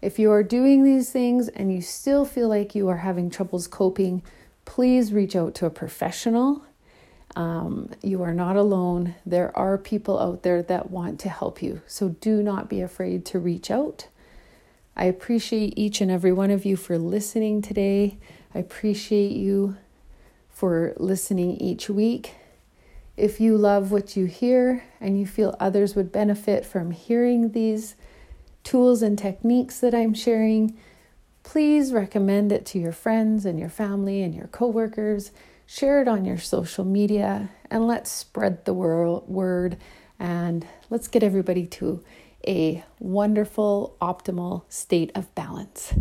If 0.00 0.18
you 0.18 0.30
are 0.30 0.44
doing 0.44 0.84
these 0.84 1.10
things 1.10 1.48
and 1.48 1.74
you 1.74 1.82
still 1.82 2.24
feel 2.24 2.48
like 2.48 2.74
you 2.74 2.88
are 2.88 2.98
having 2.98 3.28
troubles 3.28 3.66
coping, 3.66 4.22
please 4.64 5.12
reach 5.12 5.34
out 5.34 5.54
to 5.56 5.66
a 5.66 5.70
professional. 5.70 6.64
Um, 7.34 7.90
you 8.02 8.22
are 8.22 8.32
not 8.32 8.56
alone. 8.56 9.16
There 9.26 9.54
are 9.58 9.76
people 9.76 10.18
out 10.18 10.42
there 10.42 10.62
that 10.62 10.90
want 10.90 11.18
to 11.20 11.28
help 11.28 11.60
you. 11.60 11.82
So 11.86 12.10
do 12.10 12.42
not 12.42 12.70
be 12.70 12.80
afraid 12.80 13.26
to 13.26 13.38
reach 13.38 13.70
out. 13.70 14.06
I 14.96 15.04
appreciate 15.04 15.74
each 15.76 16.00
and 16.00 16.10
every 16.10 16.32
one 16.32 16.50
of 16.50 16.64
you 16.64 16.76
for 16.76 16.96
listening 16.96 17.60
today. 17.60 18.16
I 18.54 18.60
appreciate 18.60 19.32
you 19.32 19.76
for 20.48 20.94
listening 20.96 21.56
each 21.56 21.90
week. 21.90 22.34
If 23.16 23.40
you 23.40 23.56
love 23.56 23.90
what 23.92 24.16
you 24.16 24.26
hear 24.26 24.84
and 25.00 25.18
you 25.18 25.26
feel 25.26 25.56
others 25.58 25.96
would 25.96 26.12
benefit 26.12 26.66
from 26.66 26.90
hearing 26.90 27.52
these 27.52 27.94
tools 28.62 29.00
and 29.00 29.18
techniques 29.18 29.80
that 29.80 29.94
I'm 29.94 30.12
sharing, 30.12 30.76
please 31.42 31.92
recommend 31.92 32.52
it 32.52 32.66
to 32.66 32.78
your 32.78 32.92
friends 32.92 33.46
and 33.46 33.58
your 33.58 33.70
family 33.70 34.22
and 34.22 34.34
your 34.34 34.48
coworkers. 34.48 35.30
Share 35.64 36.02
it 36.02 36.08
on 36.08 36.24
your 36.24 36.38
social 36.38 36.84
media 36.84 37.48
and 37.70 37.86
let's 37.86 38.10
spread 38.10 38.66
the 38.66 38.74
word 38.74 39.78
and 40.18 40.66
let's 40.90 41.08
get 41.08 41.22
everybody 41.22 41.66
to 41.66 42.04
a 42.46 42.84
wonderful, 42.98 43.96
optimal 44.00 44.64
state 44.68 45.10
of 45.14 45.34
balance. 45.34 45.94